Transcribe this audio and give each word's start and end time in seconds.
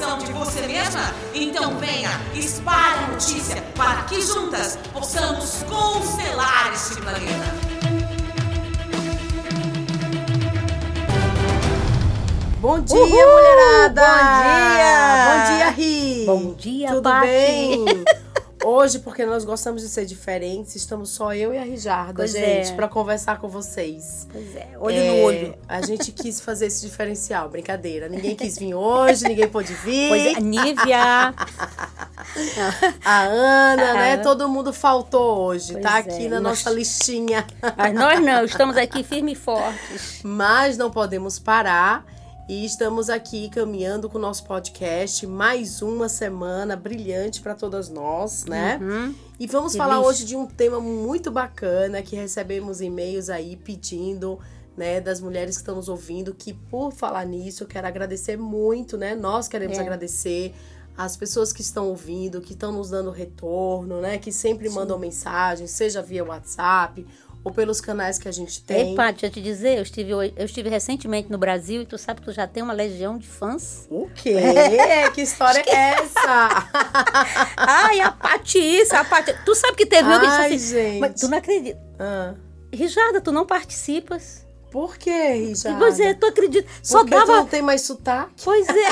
de 0.00 0.32
você 0.32 0.66
mesma? 0.66 1.12
Então 1.34 1.76
venha, 1.76 2.08
espalhe 2.34 3.04
a 3.04 3.08
notícia 3.08 3.60
para 3.76 4.02
que 4.04 4.18
juntas 4.22 4.78
possamos 4.94 5.62
constelar 5.68 6.72
este 6.72 6.96
planeta. 7.02 7.54
Bom 12.60 12.80
dia, 12.80 12.96
Uhul, 12.96 13.10
mulherada! 13.10 14.02
Bom 14.06 14.52
dia! 14.72 15.26
Bom 15.28 15.56
dia, 15.56 15.70
Ri! 15.70 16.24
Bom 16.26 16.54
dia, 16.54 16.88
Tudo 16.88 17.02
Pati. 17.02 17.26
bem? 17.26 17.84
Hoje, 18.64 18.98
porque 18.98 19.24
nós 19.24 19.44
gostamos 19.44 19.80
de 19.82 19.88
ser 19.88 20.04
diferentes, 20.04 20.76
estamos 20.76 21.10
só 21.10 21.34
eu 21.34 21.52
e 21.54 21.58
a 21.58 21.62
Rijarda, 21.62 22.12
Pois 22.14 22.32
gente, 22.32 22.70
é. 22.70 22.74
para 22.74 22.88
conversar 22.88 23.38
com 23.40 23.48
vocês. 23.48 24.26
Pois 24.30 24.54
é, 24.54 24.68
olho 24.78 24.96
É, 24.96 25.10
no 25.10 25.22
olho. 25.24 25.54
A 25.66 25.80
gente 25.80 26.12
quis 26.12 26.40
fazer 26.40 26.66
esse 26.66 26.82
diferencial, 26.86 27.48
brincadeira. 27.48 28.08
Ninguém 28.08 28.36
quis 28.36 28.58
vir 28.58 28.74
hoje, 28.74 29.24
ninguém 29.26 29.48
pôde 29.48 29.72
vir. 29.72 30.08
Pois 30.10 30.36
é, 30.36 30.40
Nívia. 30.40 31.34
A 33.04 33.22
Ana, 33.22 33.90
Ah. 33.90 33.94
né? 33.94 34.16
Todo 34.18 34.48
mundo 34.48 34.72
faltou 34.72 35.38
hoje, 35.46 35.72
Pois 35.72 35.82
tá 35.84 35.96
é, 35.96 36.00
aqui 36.00 36.28
na 36.28 36.38
nós- 36.40 36.58
nossa 36.64 36.70
listinha. 36.70 37.46
Mas 37.76 37.94
nós 37.94 38.20
não, 38.20 38.44
estamos 38.44 38.76
aqui 38.76 39.02
firmes 39.02 39.38
e 39.38 39.40
fortes. 39.40 40.20
Mas 40.22 40.76
não 40.76 40.90
podemos 40.90 41.38
parar 41.38 42.04
e 42.50 42.64
estamos 42.64 43.08
aqui 43.08 43.48
caminhando 43.48 44.08
com 44.08 44.18
o 44.18 44.20
nosso 44.20 44.42
podcast. 44.44 45.24
Mais 45.24 45.80
uma 45.82 46.08
semana 46.08 46.74
brilhante 46.74 47.40
para 47.40 47.54
todas 47.54 47.88
nós, 47.88 48.44
né? 48.44 48.76
Uhum. 48.82 49.14
E 49.38 49.46
vamos 49.46 49.70
Que 49.70 49.78
falar 49.78 49.94
delícia. 49.94 50.08
hoje 50.10 50.24
de 50.24 50.34
um 50.34 50.46
tema 50.46 50.80
muito 50.80 51.30
bacana 51.30 52.02
que 52.02 52.16
recebemos 52.16 52.80
e-mails 52.80 53.30
aí 53.30 53.56
pedindo. 53.56 54.36
Né, 54.76 54.98
das 54.98 55.20
mulheres 55.20 55.56
que 55.56 55.62
estão 55.62 55.74
nos 55.74 55.90
ouvindo, 55.90 56.32
que 56.32 56.54
por 56.54 56.90
falar 56.90 57.26
nisso, 57.26 57.64
eu 57.64 57.66
quero 57.66 57.86
agradecer 57.86 58.38
muito, 58.38 58.96
né? 58.96 59.14
Nós 59.14 59.46
queremos 59.46 59.76
É. 59.76 59.80
agradecer 59.80 60.54
as 60.96 61.16
pessoas 61.18 61.52
que 61.52 61.60
estão 61.60 61.88
ouvindo, 61.88 62.40
que 62.40 62.52
estão 62.54 62.72
nos 62.72 62.88
dando 62.88 63.10
retorno, 63.10 64.00
né? 64.00 64.16
Que 64.16 64.32
sempre 64.32 64.70
mandam 64.70 64.98
mensagem, 64.98 65.66
seja 65.66 66.00
via 66.00 66.24
WhatsApp 66.24 67.04
ou 67.42 67.52
pelos 67.52 67.80
canais 67.80 68.18
que 68.18 68.28
a 68.28 68.32
gente 68.32 68.62
tem. 68.62 68.90
Ei, 68.90 68.94
Paty, 68.94 69.22
deixa 69.22 69.26
eu 69.26 69.30
te 69.30 69.40
dizer, 69.40 69.78
eu 69.78 69.82
estive, 69.82 70.12
eu 70.12 70.44
estive 70.44 70.68
recentemente 70.68 71.30
no 71.30 71.38
Brasil 71.38 71.82
e 71.82 71.86
tu 71.86 71.96
sabe 71.96 72.20
que 72.20 72.26
tu 72.26 72.32
já 72.32 72.46
tem 72.46 72.62
uma 72.62 72.72
legião 72.72 73.16
de 73.16 73.26
fãs. 73.26 73.86
O 73.90 74.08
quê? 74.14 74.36
Que 75.14 75.22
história 75.22 75.62
é 75.66 75.94
essa? 75.94 76.20
Ai, 77.56 78.00
a 78.00 78.12
Paty 78.12 78.58
isso, 78.58 78.94
a 78.94 79.04
Paty... 79.04 79.34
Tu 79.44 79.54
sabe 79.54 79.76
que 79.76 79.86
teve 79.86 80.08
uma 80.08 80.20
que 80.20 80.26
disse 80.26 80.38
Ai, 80.38 80.54
assim... 80.54 80.74
gente. 80.74 81.00
Mas 81.00 81.20
tu 81.20 81.28
não 81.28 81.38
acredita. 81.38 81.80
Ah, 81.98 82.34
Rijarda, 82.72 83.20
tu 83.20 83.32
não 83.32 83.46
participas. 83.46 84.46
Por 84.70 84.96
que, 84.96 85.10
Rija? 85.10 85.74
Pois 85.78 85.98
é, 85.98 86.14
tu 86.14 86.26
acredita. 86.26 86.68
Só 86.82 86.98
Porque 86.98 87.14
dava... 87.14 87.36
não 87.38 87.46
tem 87.46 87.60
mais 87.60 87.82
sotaque? 87.82 88.32
Pois 88.44 88.68
é. 88.68 88.90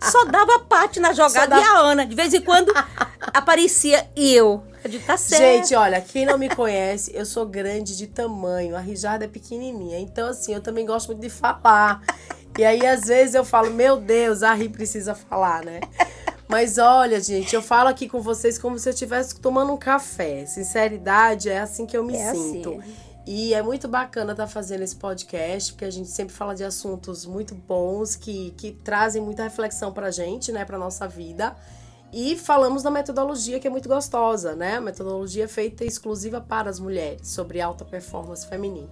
Só 0.10 0.24
dava 0.26 0.56
a 0.56 0.58
Paty 0.60 1.00
na 1.00 1.12
jogada 1.12 1.48
dava- 1.48 1.62
e 1.62 1.64
a 1.64 1.78
Ana. 1.78 2.06
De 2.06 2.14
vez 2.14 2.32
em 2.32 2.40
quando 2.40 2.72
aparecia 3.34 4.08
eu. 4.16 4.62
Eu 4.84 4.90
digo, 4.90 5.04
tá 5.04 5.16
certo. 5.16 5.42
Gente, 5.42 5.74
olha, 5.74 6.00
quem 6.00 6.24
não 6.24 6.38
me 6.38 6.48
conhece, 6.48 7.10
eu 7.14 7.26
sou 7.26 7.44
grande 7.44 7.96
de 7.96 8.06
tamanho, 8.06 8.76
a 8.76 8.80
Rijarda 8.80 9.24
é 9.24 9.28
pequenininha. 9.28 9.98
Então, 9.98 10.28
assim, 10.28 10.54
eu 10.54 10.60
também 10.60 10.86
gosto 10.86 11.08
muito 11.08 11.20
de 11.20 11.28
falar. 11.30 12.02
E 12.56 12.64
aí, 12.64 12.86
às 12.86 13.06
vezes, 13.06 13.34
eu 13.34 13.44
falo, 13.44 13.70
meu 13.70 13.96
Deus, 13.96 14.42
a 14.42 14.54
Ri 14.54 14.68
precisa 14.68 15.14
falar, 15.14 15.64
né? 15.64 15.80
Mas 16.48 16.78
olha, 16.78 17.20
gente, 17.20 17.54
eu 17.54 17.60
falo 17.60 17.88
aqui 17.88 18.08
com 18.08 18.22
vocês 18.22 18.58
como 18.58 18.78
se 18.78 18.88
eu 18.88 18.92
estivesse 18.92 19.38
tomando 19.38 19.72
um 19.72 19.76
café. 19.76 20.46
Sinceridade, 20.46 21.50
é 21.50 21.58
assim 21.60 21.84
que 21.84 21.96
eu 21.96 22.02
me 22.02 22.16
É 22.16 22.30
assim. 22.30 22.80
E 23.30 23.52
é 23.52 23.60
muito 23.60 23.86
bacana 23.86 24.32
estar 24.32 24.46
fazendo 24.46 24.80
esse 24.80 24.96
podcast, 24.96 25.74
porque 25.74 25.84
a 25.84 25.90
gente 25.90 26.08
sempre 26.08 26.34
fala 26.34 26.54
de 26.54 26.64
assuntos 26.64 27.26
muito 27.26 27.54
bons 27.54 28.16
que, 28.16 28.54
que 28.56 28.72
trazem 28.72 29.20
muita 29.20 29.42
reflexão 29.42 29.92
pra 29.92 30.10
gente, 30.10 30.50
né, 30.50 30.64
pra 30.64 30.78
nossa 30.78 31.06
vida. 31.06 31.54
E 32.10 32.38
falamos 32.38 32.82
da 32.82 32.90
metodologia 32.90 33.60
que 33.60 33.66
é 33.66 33.70
muito 33.70 33.86
gostosa, 33.86 34.54
né? 34.54 34.80
Metodologia 34.80 35.46
feita 35.46 35.84
exclusiva 35.84 36.40
para 36.40 36.70
as 36.70 36.80
mulheres, 36.80 37.28
sobre 37.28 37.60
alta 37.60 37.84
performance 37.84 38.46
feminina. 38.46 38.88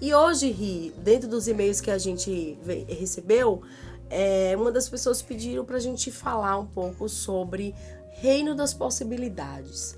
E 0.00 0.12
hoje, 0.12 0.50
Ri, 0.50 0.92
dentro 0.98 1.28
dos 1.28 1.46
e-mails 1.46 1.80
que 1.80 1.92
a 1.92 1.98
gente 1.98 2.58
recebeu, 2.88 3.62
é, 4.10 4.56
uma 4.56 4.72
das 4.72 4.88
pessoas 4.88 5.22
pediram 5.22 5.64
para 5.64 5.76
a 5.76 5.80
gente 5.80 6.10
falar 6.10 6.58
um 6.58 6.66
pouco 6.66 7.08
sobre 7.08 7.72
reino 8.10 8.56
das 8.56 8.74
possibilidades. 8.74 9.96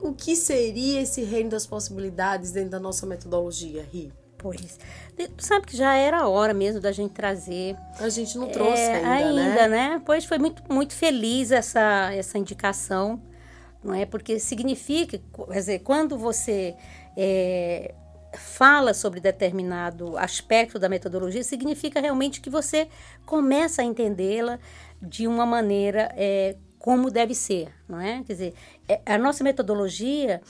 O 0.00 0.12
que 0.12 0.36
seria 0.36 1.00
esse 1.00 1.22
reino 1.22 1.50
das 1.50 1.66
possibilidades 1.66 2.52
dentro 2.52 2.70
da 2.70 2.80
nossa 2.80 3.06
metodologia, 3.06 3.82
Ri? 3.90 4.12
Pois. 4.36 4.78
Tu 5.16 5.44
sabe 5.44 5.66
que 5.66 5.76
já 5.76 5.94
era 5.94 6.28
hora 6.28 6.52
mesmo 6.52 6.78
da 6.80 6.92
gente 6.92 7.12
trazer. 7.14 7.76
A 7.98 8.10
gente 8.10 8.36
não 8.36 8.48
trouxe 8.48 8.82
É, 8.82 9.02
ainda, 9.02 9.66
né? 9.68 10.02
Pois 10.04 10.26
foi 10.26 10.38
muito, 10.38 10.62
muito 10.70 10.92
feliz 10.92 11.50
essa, 11.50 12.12
essa 12.12 12.36
indicação, 12.36 13.22
não 13.82 13.94
é? 13.94 14.04
Porque 14.04 14.38
significa, 14.38 15.18
quer 15.18 15.58
dizer, 15.58 15.78
quando 15.78 16.18
você 16.18 16.74
é, 17.16 17.94
fala 18.36 18.92
sobre 18.92 19.18
determinado 19.18 20.18
aspecto 20.18 20.78
da 20.78 20.90
metodologia, 20.90 21.42
significa 21.42 22.00
realmente 22.00 22.40
que 22.42 22.50
você 22.50 22.88
começa 23.24 23.80
a 23.80 23.84
entendê-la 23.84 24.58
de 25.00 25.26
uma 25.26 25.46
maneira 25.46 26.12
é, 26.16 26.56
como 26.84 27.10
deve 27.10 27.34
ser, 27.34 27.72
não 27.88 27.98
é? 27.98 28.22
Quer 28.24 28.32
dizer, 28.34 28.54
é, 28.86 29.00
a 29.06 29.16
nossa 29.16 29.42
metodologia, 29.42 30.42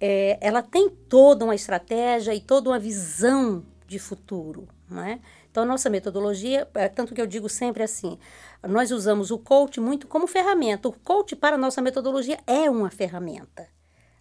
é, 0.00 0.38
ela 0.40 0.62
tem 0.62 0.88
toda 0.88 1.44
uma 1.44 1.52
estratégia 1.56 2.32
e 2.32 2.40
toda 2.40 2.70
uma 2.70 2.78
visão 2.78 3.64
de 3.88 3.98
futuro, 3.98 4.68
não 4.88 5.02
é? 5.02 5.18
Então, 5.50 5.64
a 5.64 5.66
nossa 5.66 5.90
metodologia, 5.90 6.68
é, 6.74 6.88
tanto 6.88 7.12
que 7.12 7.20
eu 7.20 7.26
digo 7.26 7.48
sempre 7.48 7.82
assim, 7.82 8.16
nós 8.62 8.92
usamos 8.92 9.32
o 9.32 9.38
coach 9.40 9.80
muito 9.80 10.06
como 10.06 10.28
ferramenta. 10.28 10.88
O 10.88 10.92
coach 10.92 11.34
para 11.34 11.56
a 11.56 11.58
nossa 11.58 11.82
metodologia 11.82 12.38
é 12.46 12.70
uma 12.70 12.88
ferramenta. 12.88 13.66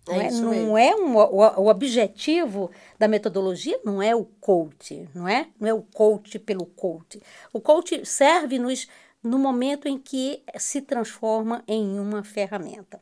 É 0.07 0.11
Não 0.11 0.21
é, 0.21 0.27
isso 0.27 0.43
não 0.43 0.75
é 0.75 0.95
um, 0.95 1.17
o, 1.17 1.61
o 1.61 1.67
objetivo 1.67 2.71
da 2.97 3.07
metodologia 3.07 3.79
não 3.85 4.01
é 4.01 4.15
o 4.15 4.25
coach, 4.25 5.07
não 5.13 5.27
é? 5.27 5.49
Não 5.59 5.67
é 5.67 5.73
o 5.73 5.83
coach 5.83 6.39
pelo 6.39 6.65
coach. 6.65 7.21
O 7.53 7.61
coach 7.61 8.03
serve-nos 8.07 8.87
no 9.23 9.37
momento 9.37 9.87
em 9.87 9.97
que 9.97 10.43
se 10.57 10.81
transforma 10.81 11.63
em 11.67 11.99
uma 11.99 12.23
ferramenta. 12.23 13.01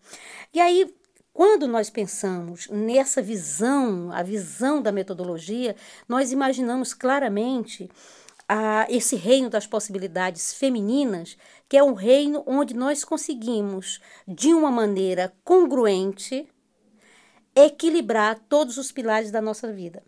E 0.53 0.59
aí, 0.59 0.93
quando 1.31 1.67
nós 1.67 1.89
pensamos 1.89 2.67
nessa 2.69 3.21
visão, 3.21 4.11
a 4.11 4.23
visão 4.23 4.81
da 4.81 4.91
metodologia, 4.91 5.75
nós 6.07 6.31
imaginamos 6.31 6.93
claramente 6.93 7.89
a 8.49 8.87
esse 8.89 9.15
reino 9.15 9.49
das 9.49 9.67
possibilidades 9.67 10.53
femininas, 10.53 11.37
que 11.67 11.77
é 11.77 11.83
um 11.83 11.93
reino 11.93 12.43
onde 12.47 12.73
nós 12.73 13.03
conseguimos, 13.03 13.99
de 14.27 14.53
uma 14.53 14.71
maneira 14.71 15.33
congruente, 15.43 16.47
equilibrar 17.53 18.39
todos 18.47 18.77
os 18.77 18.91
pilares 18.91 19.31
da 19.31 19.41
nossa 19.41 19.71
vida. 19.71 20.03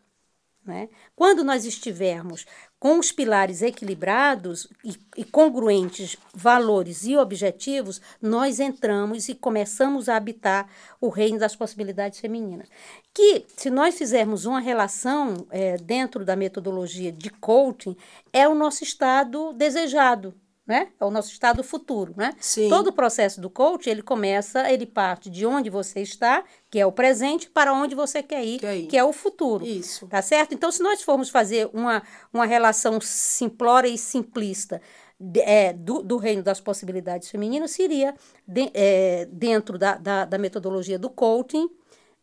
Né? 0.70 0.88
Quando 1.16 1.44
nós 1.44 1.66
estivermos 1.66 2.46
com 2.80 3.00
os 3.00 3.12
pilares 3.12 3.64
equilibrados 3.64 4.68
e, 4.86 4.96
e 5.18 5.24
congruentes, 5.26 6.16
valores 6.32 7.06
e 7.06 7.18
objetivos, 7.18 8.00
nós 8.22 8.60
entramos 8.60 9.28
e 9.28 9.34
começamos 9.34 10.08
a 10.08 10.16
habitar 10.16 10.70
o 11.02 11.10
reino 11.10 11.40
das 11.40 11.56
possibilidades 11.56 12.20
femininas. 12.20 12.70
Que, 13.12 13.48
se 13.58 13.72
nós 13.72 13.98
fizermos 13.98 14.46
uma 14.46 14.60
relação 14.60 15.48
é, 15.50 15.76
dentro 15.78 16.24
da 16.24 16.36
metodologia 16.36 17.12
de 17.12 17.32
coaching, 17.32 17.98
é 18.32 18.48
o 18.48 18.54
nosso 18.54 18.84
estado 18.84 19.52
desejado, 19.54 20.36
né? 20.70 20.90
É 21.00 21.04
o 21.04 21.10
nosso 21.10 21.32
estado 21.32 21.64
futuro, 21.64 22.14
né? 22.16 22.32
Sim. 22.40 22.70
Todo 22.70 22.88
o 22.88 22.94
processo 22.94 23.42
do 23.42 23.50
coach, 23.50 23.90
ele 23.90 24.04
começa, 24.04 24.72
ele 24.72 24.86
parte 24.86 25.28
de 25.28 25.44
onde 25.44 25.68
você 25.70 26.00
está, 26.02 26.44
que 26.70 26.80
é 26.80 26.86
o 26.86 26.92
presente, 26.92 27.50
para 27.50 27.74
onde 27.74 27.96
você 27.96 28.22
quer 28.22 28.46
ir, 28.46 28.60
Quer 28.60 28.78
ir. 28.78 28.86
que 28.88 28.96
é 28.96 29.04
o 29.04 29.12
futuro. 29.12 29.66
Isso. 29.66 30.08
Tá 30.08 30.22
certo? 30.22 30.54
Então, 30.54 30.72
se 30.72 30.84
nós 30.84 31.02
formos 31.02 31.30
fazer 31.30 31.68
uma, 31.74 32.04
uma 32.32 32.46
relação 32.46 33.02
simplória 33.02 33.88
e 33.90 33.98
simplista 33.98 34.80
de- 35.20 35.42
é, 35.42 35.74
do, 35.74 36.04
do 36.04 36.18
reino 36.18 36.44
das 36.44 36.62
possibilidades 36.62 37.30
femininas, 37.32 37.72
seria, 37.72 38.14
de- 38.48 38.70
é, 38.76 39.26
dentro 39.32 39.76
da, 39.78 39.96
da, 39.98 40.24
da 40.26 40.38
metodologia 40.38 41.00
do 41.00 41.10
coaching, 41.10 41.68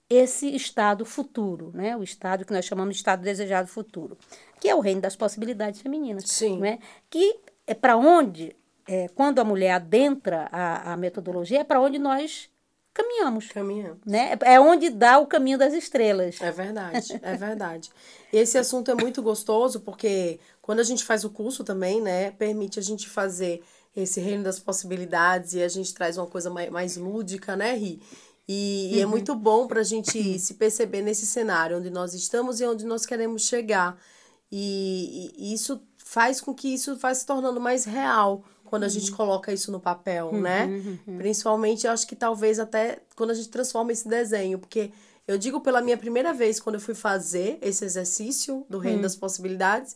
esse 0.09 0.55
estado 0.55 1.05
futuro, 1.05 1.73
né? 1.75 1.97
o 1.97 2.03
estado 2.05 2.45
que 2.45 2.53
nós 2.53 2.65
chamamos 2.65 2.95
de 2.95 3.01
estado 3.01 3.23
desejado 3.23 3.67
futuro, 3.67 4.17
que 4.61 4.69
é 4.69 4.75
o 4.75 4.79
reino 4.79 5.01
das 5.01 5.17
possibilidades 5.17 5.81
femininas. 5.83 6.23
Sim. 6.29 6.59
Né? 6.61 6.79
Que 7.11 7.41
é 7.67 7.75
para 7.75 7.97
onde, 7.97 8.55
é, 8.87 9.09
quando 9.09 9.39
a 9.39 9.45
mulher 9.45 9.73
adentra 9.73 10.49
a, 10.53 10.93
a 10.93 10.97
metodologia, 10.97 11.61
é 11.61 11.65
para 11.65 11.81
onde 11.81 11.99
nós 11.99 12.49
caminhamos. 12.95 13.49
Caminhamos. 13.49 13.99
Né? 14.07 14.37
É 14.43 14.59
onde 14.59 14.89
dá 14.91 15.19
o 15.19 15.27
caminho 15.27 15.59
das 15.59 15.75
estrelas. 15.75 16.41
É 16.41 16.51
verdade, 16.51 17.21
é 17.23 17.37
verdade. 17.37 17.91
Esse 18.33 18.57
assunto 18.57 18.91
é 18.91 18.95
muito 18.95 19.23
gostoso 19.23 19.81
porque 19.81 20.41
quando 20.63 20.81
a 20.81 20.85
gente 20.85 21.05
faz 21.05 21.25
o 21.25 21.31
curso 21.31 21.63
também, 21.63 22.01
né, 22.01 22.31
permite 22.33 22.79
a 22.79 22.83
gente 22.83 23.09
fazer 23.09 23.63
esse 23.95 24.21
reino 24.21 24.45
das 24.45 24.59
possibilidades 24.59 25.55
e 25.55 25.63
a 25.63 25.69
gente 25.69 25.95
traz 25.95 26.19
uma 26.19 26.27
coisa 26.27 26.51
mais, 26.51 26.71
mais 26.71 26.97
lúdica, 26.97 27.57
né, 27.57 27.75
Ri? 27.75 28.01
E, 28.49 28.89
uhum. 28.91 28.97
e 28.97 29.01
é 29.01 29.05
uhum. 29.05 29.11
muito 29.11 29.35
bom 29.35 29.67
para 29.67 29.81
a 29.81 29.85
gente 29.85 30.39
se 30.39 30.55
perceber 30.55 31.03
nesse 31.03 31.27
cenário 31.27 31.79
onde 31.79 31.91
nós 31.91 32.15
estamos 32.15 32.61
e 32.61 32.67
onde 32.67 32.85
nós 32.85 33.05
queremos 33.05 33.43
chegar. 33.43 33.99
E, 34.51 35.33
e, 35.37 35.53
isso 35.53 35.81
faz 36.17 36.41
com 36.41 36.55
que 36.55 36.73
isso 36.73 36.97
vá 36.97 37.13
se 37.13 37.27
tornando 37.27 37.61
mais 37.61 37.85
real 37.85 38.43
quando 38.65 38.85
a 38.85 38.89
gente 38.89 39.11
uhum. 39.11 39.17
coloca 39.19 39.53
isso 39.53 39.71
no 39.71 39.79
papel, 39.79 40.29
uhum, 40.29 40.41
né? 40.41 40.65
Uhum. 40.65 41.19
Principalmente, 41.19 41.87
eu 41.87 41.93
acho 41.93 42.07
que 42.07 42.17
talvez 42.17 42.59
até 42.59 43.01
quando 43.15 43.33
a 43.33 43.35
gente 43.35 43.51
transforma 43.51 43.93
esse 43.93 44.09
desenho, 44.09 44.59
porque 44.59 44.91
eu 45.29 45.37
digo 45.37 45.61
pela 45.61 45.83
minha 45.83 45.99
primeira 45.99 46.33
vez 46.33 46.59
quando 46.59 46.77
eu 46.77 46.81
fui 46.81 46.95
fazer 46.95 47.59
esse 47.61 47.85
exercício 47.85 48.65
do 48.67 48.79
reino 48.79 49.03
das 49.03 49.15
possibilidades, 49.15 49.95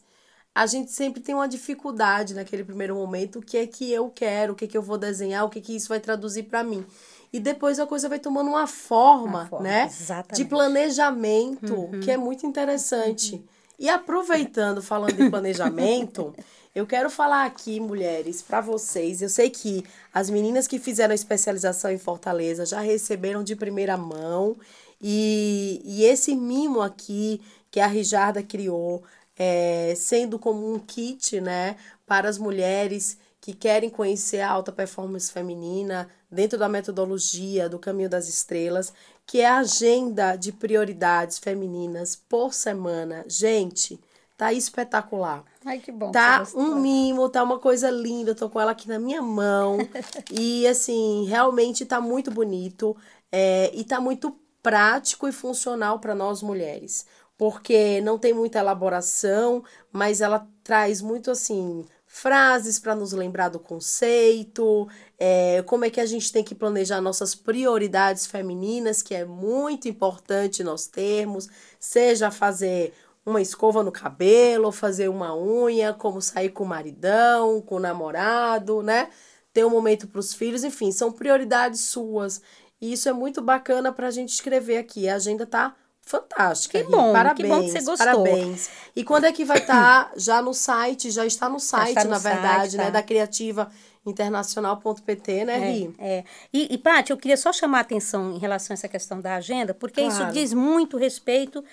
a 0.55 0.67
gente 0.67 0.93
sempre 0.93 1.23
tem 1.23 1.35
uma 1.35 1.49
dificuldade 1.49 2.35
naquele 2.35 2.65
primeiro 2.65 2.95
momento, 2.97 3.39
o 3.39 3.43
que 3.43 3.57
é 3.57 3.67
que 3.67 3.91
eu 3.91 4.11
quero, 4.11 4.53
o 4.53 4.57
que 4.57 4.67
é 4.67 4.69
que 4.69 4.77
eu 4.77 4.83
vou 4.83 4.99
desenhar, 4.99 5.47
o 5.47 5.49
que 5.49 5.59
é 5.59 5.63
que 5.63 5.75
isso 5.75 5.89
vai 5.89 6.01
traduzir 6.01 6.43
para 6.43 6.63
mim. 6.63 6.85
E 7.33 7.41
depois 7.41 7.81
a 7.81 7.87
coisa 7.87 8.11
vai 8.11 8.19
tomando 8.19 8.51
uma 8.51 8.67
forma, 8.67 9.47
forma 9.47 9.67
né? 9.67 9.87
Exatamente. 9.87 10.37
De 10.37 10.45
planejamento, 10.45 11.75
uhum. 11.75 12.01
que 12.01 12.11
é 12.11 12.19
muito 12.19 12.45
interessante. 12.45 13.43
E 13.81 13.88
aproveitando, 13.88 14.82
falando 14.82 15.15
de 15.15 15.31
planejamento, 15.31 16.35
eu 16.75 16.87
quero 16.87 17.09
falar 17.09 17.47
aqui, 17.47 17.81
mulheres, 17.81 18.43
para 18.43 18.61
vocês. 18.61 19.23
Eu 19.23 19.31
sei 19.31 19.49
que 19.49 19.82
as 20.12 20.29
meninas 20.29 20.67
que 20.67 20.79
fizeram 20.79 21.12
a 21.12 21.15
especialização 21.15 21.91
em 21.91 21.97
Fortaleza 21.97 22.67
já 22.67 22.81
receberam 22.81 23.43
de 23.43 23.56
primeira 23.56 23.97
mão. 23.97 24.55
E, 25.00 25.81
e 25.82 26.05
esse 26.05 26.37
mimo 26.37 26.82
aqui 26.82 27.41
que 27.71 27.81
a 27.81 27.87
Rijarda 27.87 28.43
criou, 28.43 29.03
é, 29.35 29.94
sendo 29.97 30.38
como 30.38 30.75
um 30.75 30.79
kit, 30.79 31.41
né, 31.41 31.76
para 32.06 32.29
as 32.29 32.37
mulheres 32.37 33.17
que 33.41 33.55
querem 33.55 33.88
conhecer 33.88 34.41
a 34.41 34.50
alta 34.50 34.71
performance 34.71 35.33
feminina 35.33 36.06
dentro 36.31 36.59
da 36.59 36.69
metodologia 36.69 37.67
do 37.67 37.79
Caminho 37.79 38.11
das 38.11 38.29
Estrelas, 38.29 38.93
que 39.31 39.41
é 39.41 39.47
a 39.47 39.59
agenda 39.59 40.35
de 40.35 40.50
prioridades 40.50 41.38
femininas 41.38 42.17
por 42.17 42.53
semana. 42.53 43.25
Gente, 43.29 44.00
tá 44.37 44.53
espetacular. 44.53 45.44
Ai, 45.65 45.79
que 45.79 45.93
bom. 45.93 46.11
Tá 46.11 46.44
um 46.53 46.75
mimo, 46.75 47.29
tá 47.29 47.41
uma 47.41 47.61
coisa 47.61 47.93
linda. 47.93 48.32
Eu 48.32 48.35
tô 48.35 48.50
com 48.50 48.61
ela 48.61 48.73
aqui 48.73 48.88
na 48.88 48.99
minha 48.99 49.23
mão. 49.23 49.79
e 50.32 50.67
assim, 50.67 51.27
realmente 51.29 51.87
tá 51.87 52.00
muito 52.00 52.29
bonito. 52.29 52.97
É, 53.31 53.71
e 53.73 53.85
tá 53.85 54.00
muito 54.00 54.37
prático 54.61 55.29
e 55.29 55.33
funcional 55.33 56.00
para 56.00 56.12
nós 56.12 56.43
mulheres 56.43 57.06
porque 57.38 58.03
não 58.03 58.19
tem 58.19 58.35
muita 58.35 58.59
elaboração, 58.59 59.65
mas 59.91 60.21
ela 60.21 60.47
traz 60.62 61.00
muito 61.00 61.31
assim 61.31 61.87
frases 62.21 62.79
para 62.79 62.95
nos 62.95 63.13
lembrar 63.13 63.49
do 63.49 63.59
conceito, 63.59 64.87
é, 65.19 65.63
como 65.63 65.87
é 65.87 65.91
que 65.91 66.01
a 66.01 66.07
gente 66.07 66.31
tem 66.31 66.45
que 66.45 66.55
planejar 66.55 67.01
nossas 67.01 67.35
prioridades 67.35 68.27
femininas, 68.27 69.03
que 69.03 69.15
é 69.15 69.25
muito 69.25 69.89
importante 69.89 70.63
nós 70.63 70.87
termos, 70.87 71.49
seja 71.79 72.31
fazer 72.31 72.93
uma 73.25 73.41
escova 73.41 73.83
no 73.83 73.91
cabelo, 73.91 74.71
fazer 74.71 75.09
uma 75.09 75.35
unha, 75.35 75.95
como 75.95 76.21
sair 76.21 76.51
com 76.51 76.65
o 76.65 76.69
maridão, 76.69 77.61
com 77.63 77.77
o 77.77 77.81
namorado, 77.81 78.83
né? 78.83 79.09
Ter 79.53 79.65
um 79.65 79.71
momento 79.71 80.07
para 80.07 80.21
os 80.21 80.35
filhos, 80.35 80.63
enfim, 80.63 80.93
são 80.93 81.11
prioridades 81.11 81.81
suas. 81.81 82.43
E 82.81 82.93
isso 82.93 83.09
é 83.09 83.13
muito 83.13 83.41
bacana 83.41 83.93
para 83.93 84.09
a 84.09 84.11
gente 84.11 84.31
escrever 84.31 84.79
aqui. 84.79 85.09
A 85.09 85.17
agenda 85.17 85.47
tá 85.47 85.75
fantástica. 86.11 86.83
Que 86.83 86.91
bom, 86.91 87.12
parabéns, 87.12 87.37
que 87.37 87.55
bom 87.55 87.61
que 87.61 87.71
você 87.71 87.83
gostou. 87.83 88.25
Parabéns. 88.25 88.71
E 88.97 89.05
quando 89.05 89.25
é 89.25 89.33
que 89.33 89.45
vai 89.45 89.59
estar 89.59 90.07
tá 90.07 90.12
já 90.19 90.43
no 90.43 90.53
site? 90.53 91.11
Já 91.11 91.25
está 91.25 91.49
no 91.49 91.61
site, 91.61 91.91
está 91.91 92.05
no 92.05 92.11
na 92.11 92.19
verdade, 92.19 92.77
né? 92.77 92.85
tá. 92.85 92.89
né? 92.89 92.91
Da 92.91 93.03
Criativa 93.03 93.71
internacional.pt, 94.05 95.45
né, 95.45 95.59
Ri? 95.59 95.95
É, 95.99 96.19
é. 96.19 96.25
E, 96.53 96.75
e 96.75 96.79
Paty, 96.79 97.12
eu 97.12 97.17
queria 97.17 97.37
só 97.37 97.53
chamar 97.53 97.79
a 97.79 97.81
atenção 97.83 98.33
em 98.33 98.39
relação 98.39 98.73
a 98.73 98.75
essa 98.75 98.89
questão 98.89 99.21
da 99.21 99.37
agenda, 99.37 99.75
porque 99.75 100.01
claro. 100.01 100.25
isso 100.25 100.33
diz 100.33 100.53
muito 100.53 100.97
respeito 100.97 101.65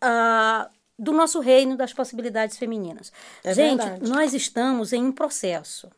a. 0.00 0.68
Uh, 0.68 0.82
do 0.98 1.10
nosso 1.10 1.40
reino 1.40 1.76
das 1.76 1.92
possibilidades 1.92 2.56
femininas. 2.56 3.12
É 3.42 3.52
Gente, 3.52 3.82
verdade. 3.82 4.08
nós 4.08 4.34
estamos 4.34 4.92
em 4.92 5.04
um 5.04 5.10
processo. 5.10 5.88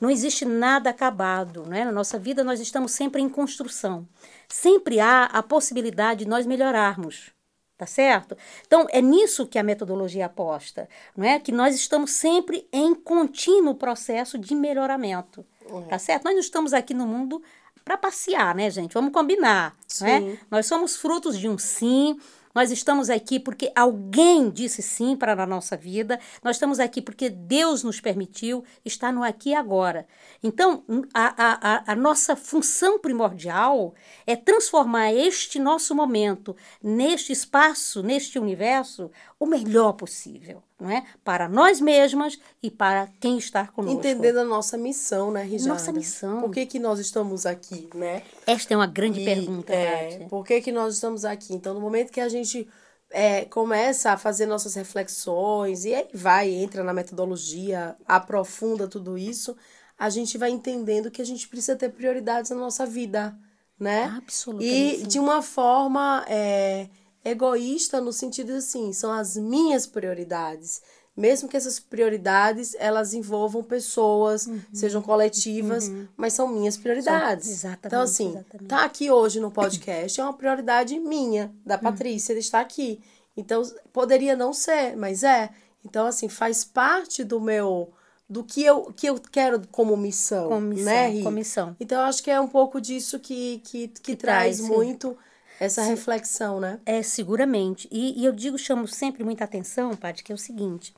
Não 0.00 0.10
existe 0.10 0.44
nada 0.44 0.90
acabado, 0.90 1.64
né? 1.66 1.84
Na 1.84 1.92
nossa 1.92 2.18
vida 2.18 2.44
nós 2.44 2.60
estamos 2.60 2.92
sempre 2.92 3.22
em 3.22 3.28
construção. 3.28 4.06
Sempre 4.48 5.00
há 5.00 5.24
a 5.24 5.42
possibilidade 5.42 6.24
de 6.24 6.30
nós 6.30 6.46
melhorarmos. 6.46 7.34
Tá 7.78 7.84
certo? 7.84 8.34
Então, 8.66 8.86
é 8.88 9.02
nisso 9.02 9.46
que 9.46 9.58
a 9.58 9.62
metodologia 9.62 10.24
aposta, 10.24 10.88
não 11.14 11.26
é? 11.26 11.38
Que 11.38 11.52
nós 11.52 11.74
estamos 11.74 12.12
sempre 12.12 12.66
em 12.72 12.94
contínuo 12.94 13.74
processo 13.74 14.38
de 14.38 14.54
melhoramento. 14.54 15.44
Uhum. 15.68 15.82
Tá 15.82 15.98
certo? 15.98 16.24
Nós 16.24 16.32
não 16.32 16.40
estamos 16.40 16.72
aqui 16.72 16.94
no 16.94 17.06
mundo 17.06 17.42
para 17.84 17.98
passear, 17.98 18.54
né, 18.54 18.70
gente? 18.70 18.94
Vamos 18.94 19.12
combinar, 19.12 19.76
não 20.00 20.08
é? 20.08 20.38
Nós 20.50 20.64
somos 20.64 20.96
frutos 20.96 21.38
de 21.38 21.48
um 21.50 21.58
sim, 21.58 22.18
nós 22.56 22.70
estamos 22.70 23.10
aqui 23.10 23.38
porque 23.38 23.70
alguém 23.76 24.48
disse 24.48 24.80
sim 24.80 25.14
para 25.14 25.42
a 25.42 25.46
nossa 25.46 25.76
vida. 25.76 26.18
Nós 26.42 26.56
estamos 26.56 26.80
aqui 26.80 27.02
porque 27.02 27.28
Deus 27.28 27.84
nos 27.84 28.00
permitiu 28.00 28.64
estar 28.82 29.12
no 29.12 29.22
aqui 29.22 29.50
e 29.50 29.54
agora. 29.54 30.06
Então, 30.42 30.82
a, 31.12 31.34
a, 31.36 31.92
a 31.92 31.94
nossa 31.94 32.34
função 32.34 32.98
primordial 32.98 33.94
é 34.26 34.34
transformar 34.34 35.12
este 35.12 35.58
nosso 35.58 35.94
momento, 35.94 36.56
neste 36.82 37.30
espaço, 37.30 38.02
neste 38.02 38.38
universo, 38.38 39.10
o 39.38 39.44
melhor 39.44 39.92
possível 39.92 40.62
não 40.78 40.90
é? 40.90 41.06
Para 41.24 41.48
nós 41.48 41.80
mesmas 41.80 42.38
e 42.62 42.70
para 42.70 43.08
quem 43.18 43.38
está 43.38 43.66
conosco. 43.66 43.98
Entendendo 43.98 44.38
a 44.38 44.44
nossa 44.44 44.76
missão, 44.76 45.30
né, 45.30 45.42
Rijada? 45.42 45.70
Nossa 45.70 45.92
missão. 45.92 46.40
Por 46.40 46.50
que, 46.50 46.66
que 46.66 46.78
nós 46.78 46.98
estamos 46.98 47.46
aqui, 47.46 47.88
né? 47.94 48.22
Esta 48.46 48.74
é 48.74 48.76
uma 48.76 48.86
grande 48.86 49.20
e, 49.20 49.24
pergunta, 49.24 49.72
é, 49.72 50.26
Por 50.28 50.44
que, 50.44 50.60
que 50.60 50.70
nós 50.70 50.94
estamos 50.94 51.24
aqui? 51.24 51.54
Então, 51.54 51.72
no 51.72 51.80
momento 51.80 52.12
que 52.12 52.20
a 52.20 52.28
gente 52.28 52.68
é, 53.10 53.46
começa 53.46 54.12
a 54.12 54.18
fazer 54.18 54.44
nossas 54.44 54.74
reflexões 54.74 55.86
e 55.86 55.94
aí 55.94 56.08
vai, 56.12 56.50
entra 56.50 56.84
na 56.84 56.92
metodologia, 56.92 57.96
aprofunda 58.06 58.86
tudo 58.86 59.16
isso, 59.16 59.56
a 59.98 60.10
gente 60.10 60.36
vai 60.36 60.50
entendendo 60.50 61.10
que 61.10 61.22
a 61.22 61.26
gente 61.26 61.48
precisa 61.48 61.74
ter 61.74 61.88
prioridades 61.88 62.50
na 62.50 62.56
nossa 62.58 62.84
vida, 62.84 63.34
né? 63.80 64.14
Absolutamente. 64.14 65.04
E 65.04 65.06
de 65.06 65.18
uma 65.18 65.40
forma... 65.40 66.22
É, 66.28 66.88
egoísta 67.26 68.00
no 68.00 68.12
sentido 68.12 68.52
assim, 68.52 68.92
são 68.92 69.10
as 69.12 69.36
minhas 69.36 69.86
prioridades. 69.86 70.80
Mesmo 71.16 71.48
que 71.48 71.56
essas 71.56 71.80
prioridades 71.80 72.76
elas 72.78 73.14
envolvam 73.14 73.62
pessoas, 73.62 74.46
uhum. 74.46 74.60
sejam 74.72 75.00
coletivas, 75.00 75.88
uhum. 75.88 76.06
mas 76.14 76.34
são 76.34 76.46
minhas 76.46 76.76
prioridades. 76.76 77.48
exatamente. 77.48 77.86
Então, 77.86 78.02
assim, 78.02 78.28
exatamente. 78.30 78.68
tá 78.68 78.84
aqui 78.84 79.10
hoje 79.10 79.40
no 79.40 79.50
podcast 79.50 80.20
é 80.20 80.24
uma 80.24 80.34
prioridade 80.34 80.98
minha, 80.98 81.50
da 81.64 81.76
uhum. 81.76 81.80
Patrícia, 81.80 82.34
de 82.34 82.40
estar 82.40 82.60
aqui. 82.60 83.00
Então, 83.34 83.62
poderia 83.94 84.36
não 84.36 84.52
ser, 84.52 84.94
mas 84.94 85.22
é. 85.22 85.48
Então, 85.82 86.06
assim, 86.06 86.28
faz 86.28 86.64
parte 86.64 87.24
do 87.24 87.40
meu 87.40 87.90
do 88.28 88.42
que 88.42 88.62
eu, 88.64 88.92
que 88.92 89.06
eu 89.06 89.20
quero 89.30 89.62
como 89.70 89.96
missão, 89.96 90.48
como 90.48 90.60
missão, 90.66 90.84
né, 90.84 91.08
Ri? 91.08 91.22
Como 91.22 91.36
missão. 91.36 91.76
Então, 91.78 92.02
acho 92.02 92.22
que 92.22 92.30
é 92.30 92.40
um 92.40 92.48
pouco 92.48 92.80
disso 92.80 93.20
que, 93.20 93.60
que, 93.64 93.88
que, 93.88 94.00
que 94.02 94.16
traz, 94.16 94.58
traz 94.58 94.68
muito 94.68 95.16
essa 95.58 95.82
Sim. 95.82 95.90
reflexão, 95.90 96.60
né? 96.60 96.80
É, 96.84 97.02
seguramente. 97.02 97.88
E, 97.90 98.20
e, 98.20 98.24
eu 98.24 98.32
digo, 98.32 98.58
chamo 98.58 98.86
sempre 98.86 99.24
muita 99.24 99.44
atenção, 99.44 99.96
Paty, 99.96 100.22
que 100.22 100.32
é 100.32 100.34
o 100.34 100.38
seguinte: 100.38 100.94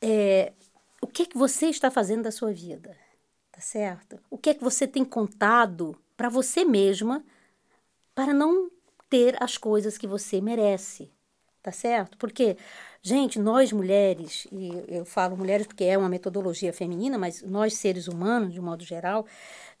é, 0.00 0.52
o 1.00 1.06
que 1.06 1.22
é 1.22 1.26
que 1.26 1.38
você 1.38 1.66
está 1.66 1.90
fazendo 1.90 2.22
da 2.22 2.32
sua 2.32 2.52
vida? 2.52 2.96
Tá 3.52 3.60
certo? 3.60 4.18
O 4.28 4.36
que 4.36 4.50
é 4.50 4.54
que 4.54 4.62
você 4.62 4.86
tem 4.86 5.04
contado 5.04 5.96
para 6.16 6.28
você 6.28 6.64
mesma 6.64 7.24
para 8.14 8.34
não 8.34 8.70
ter 9.08 9.42
as 9.42 9.56
coisas 9.56 9.96
que 9.96 10.06
você 10.06 10.40
merece? 10.40 11.10
Tá 11.62 11.72
certo? 11.72 12.16
Porque, 12.18 12.56
gente, 13.02 13.38
nós 13.38 13.72
mulheres, 13.72 14.46
e 14.52 14.70
eu 14.88 15.04
falo 15.04 15.36
mulheres 15.36 15.66
porque 15.66 15.84
é 15.84 15.98
uma 15.98 16.08
metodologia 16.08 16.72
feminina, 16.72 17.18
mas 17.18 17.42
nós 17.42 17.74
seres 17.74 18.08
humanos, 18.08 18.52
de 18.52 18.60
um 18.60 18.64
modo 18.64 18.84
geral, 18.84 19.26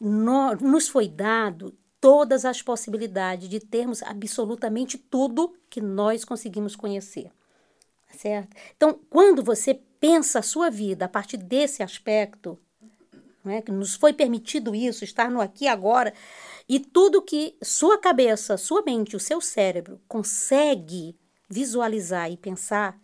nós, 0.00 0.60
nos 0.60 0.88
foi 0.88 1.06
dado 1.06 1.76
todas 2.06 2.44
as 2.44 2.62
possibilidades 2.62 3.48
de 3.48 3.58
termos 3.58 4.00
absolutamente 4.00 4.96
tudo 4.96 5.52
que 5.68 5.80
nós 5.80 6.24
conseguimos 6.24 6.76
conhecer. 6.76 7.32
Certo? 8.16 8.56
Então, 8.76 9.00
quando 9.10 9.42
você 9.42 9.74
pensa 9.98 10.38
a 10.38 10.42
sua 10.42 10.70
vida 10.70 11.06
a 11.06 11.08
partir 11.08 11.36
desse 11.36 11.82
aspecto, 11.82 12.56
é, 13.44 13.60
que 13.60 13.72
nos 13.72 13.96
foi 13.96 14.12
permitido 14.12 14.72
isso, 14.72 15.02
estar 15.02 15.28
no 15.28 15.40
aqui 15.40 15.64
e 15.64 15.68
agora, 15.68 16.14
e 16.68 16.78
tudo 16.78 17.20
que 17.20 17.56
sua 17.60 17.98
cabeça, 17.98 18.56
sua 18.56 18.82
mente, 18.82 19.16
o 19.16 19.20
seu 19.20 19.40
cérebro 19.40 20.00
consegue 20.06 21.18
visualizar 21.48 22.30
e 22.30 22.36
pensar, 22.36 22.96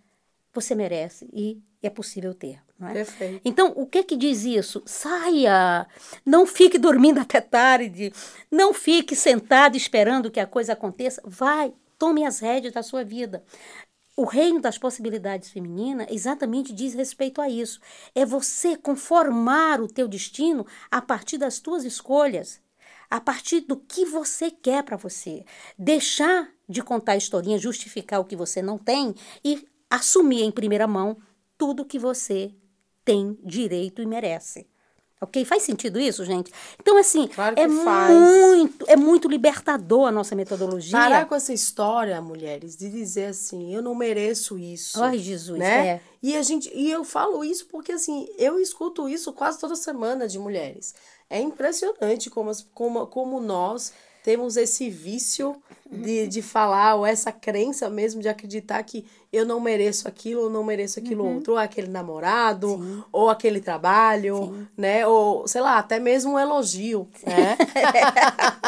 você 0.55 0.77
merece 0.77 1.29
e 1.33 1.61
é 1.83 1.91
possível 1.91 2.35
ter. 2.35 2.63
É? 2.89 2.93
Perfeito. 2.93 3.41
Então, 3.45 3.73
o 3.77 3.87
que 3.87 4.03
que 4.03 4.17
diz 4.17 4.45
isso? 4.45 4.83
Saia! 4.87 5.87
Não 6.25 6.47
fique 6.47 6.79
dormindo 6.79 7.19
até 7.21 7.41
tarde. 7.41 8.13
Não 8.51 8.75
fique 8.75 9.15
sentado 9.15 9.77
esperando 9.77 10.31
que 10.31 10.41
a 10.41 10.47
coisa 10.47 10.73
aconteça. 10.73 11.23
Vai, 11.25 11.73
tome 11.99 12.25
as 12.25 12.41
rédeas 12.41 12.75
da 12.75 12.83
sua 12.83 13.05
vida. 13.05 13.45
O 14.15 14.25
reino 14.25 14.61
das 14.61 14.77
possibilidades 14.77 15.51
femininas 15.51 16.07
exatamente 16.11 16.73
diz 16.73 16.93
respeito 16.93 17.41
a 17.41 17.49
isso. 17.49 17.81
É 18.15 18.27
você 18.27 18.77
conformar 18.77 19.81
o 19.81 19.89
teu 19.89 20.07
destino 20.07 20.67
a 20.91 21.01
partir 21.01 21.39
das 21.39 21.59
tuas 21.59 21.83
escolhas, 21.83 22.61
a 23.09 23.21
partir 23.21 23.61
do 23.61 23.77
que 23.77 24.05
você 24.05 24.51
quer 24.51 24.83
para 24.83 24.99
você. 24.99 25.45
Deixar 25.79 26.49
de 26.69 26.83
contar 26.83 27.17
historinha, 27.17 27.59
justificar 27.59 28.21
o 28.21 28.25
que 28.25 28.37
você 28.37 28.61
não 28.61 28.77
tem 28.77 29.15
e 29.43 29.67
assumir 29.89 30.43
em 30.43 30.51
primeira 30.51 30.87
mão 30.87 31.17
tudo 31.57 31.85
que 31.85 31.99
você 31.99 32.55
tem 33.05 33.39
direito 33.45 34.01
e 34.03 34.07
merece. 34.07 34.67
Ok? 35.21 35.45
Faz 35.45 35.63
sentido 35.63 36.01
isso, 36.01 36.25
gente? 36.25 36.53
Então, 36.81 36.99
assim, 36.99 37.29
Claro 37.29 37.55
é 37.57 37.69
faz. 37.69 38.11
muito, 38.13 38.85
é 38.89 38.97
muito 38.97 39.29
libertador 39.29 40.09
a 40.09 40.11
nossa 40.11 40.35
metodologia. 40.35 40.99
Parar 40.99 41.27
com 41.27 41.35
essa 41.37 41.53
história, 41.53 42.21
mulheres, 42.21 42.77
de 42.77 42.91
dizer 42.91 43.27
assim, 43.27 43.73
eu 43.73 43.81
não 43.81 43.95
mereço 43.95 44.59
isso. 44.59 45.01
Ai, 45.01 45.19
Jesus, 45.19 45.61
né? 45.61 45.87
é. 45.87 46.01
E 46.21 46.37
a 46.37 46.43
gente, 46.43 46.69
e 46.75 46.91
eu 46.91 47.05
falo 47.05 47.45
isso 47.45 47.67
porque 47.67 47.93
assim, 47.93 48.27
eu 48.37 48.59
escuto 48.59 49.09
isso 49.09 49.33
quase 49.33 49.61
toda 49.61 49.77
semana 49.77 50.27
de 50.27 50.41
mulheres. 50.41 50.93
É 51.31 51.41
impressionante 51.41 52.29
como, 52.29 52.51
as- 52.51 52.67
como, 52.75 53.07
como 53.07 53.41
nós 53.41 53.93
temos 54.23 54.57
esse 54.57 54.89
vício 54.91 55.57
de, 55.91 56.27
de 56.27 56.41
falar, 56.41 56.95
ou 56.95 57.05
essa 57.05 57.31
crença 57.31 57.91
mesmo 57.91 58.23
de 58.23 58.29
acreditar 58.29 58.83
que 58.83 59.05
eu 59.31 59.45
não 59.45 59.61
mereço 59.61 60.09
aquilo, 60.09 60.43
ou 60.45 60.51
não 60.51 60.65
mereço 60.65 60.99
aquilo 60.99 61.23
Uhum. 61.25 61.35
outro, 61.35 61.53
ou 61.53 61.59
aquele 61.59 61.89
namorado, 61.89 63.05
ou 63.11 63.29
aquele 63.29 63.61
trabalho, 63.61 64.67
né? 64.77 65.07
Ou, 65.07 65.47
sei 65.47 65.61
lá, 65.61 65.79
até 65.79 65.99
mesmo 65.99 66.33
um 66.33 66.39
elogio, 66.39 67.07
né? 67.27 67.57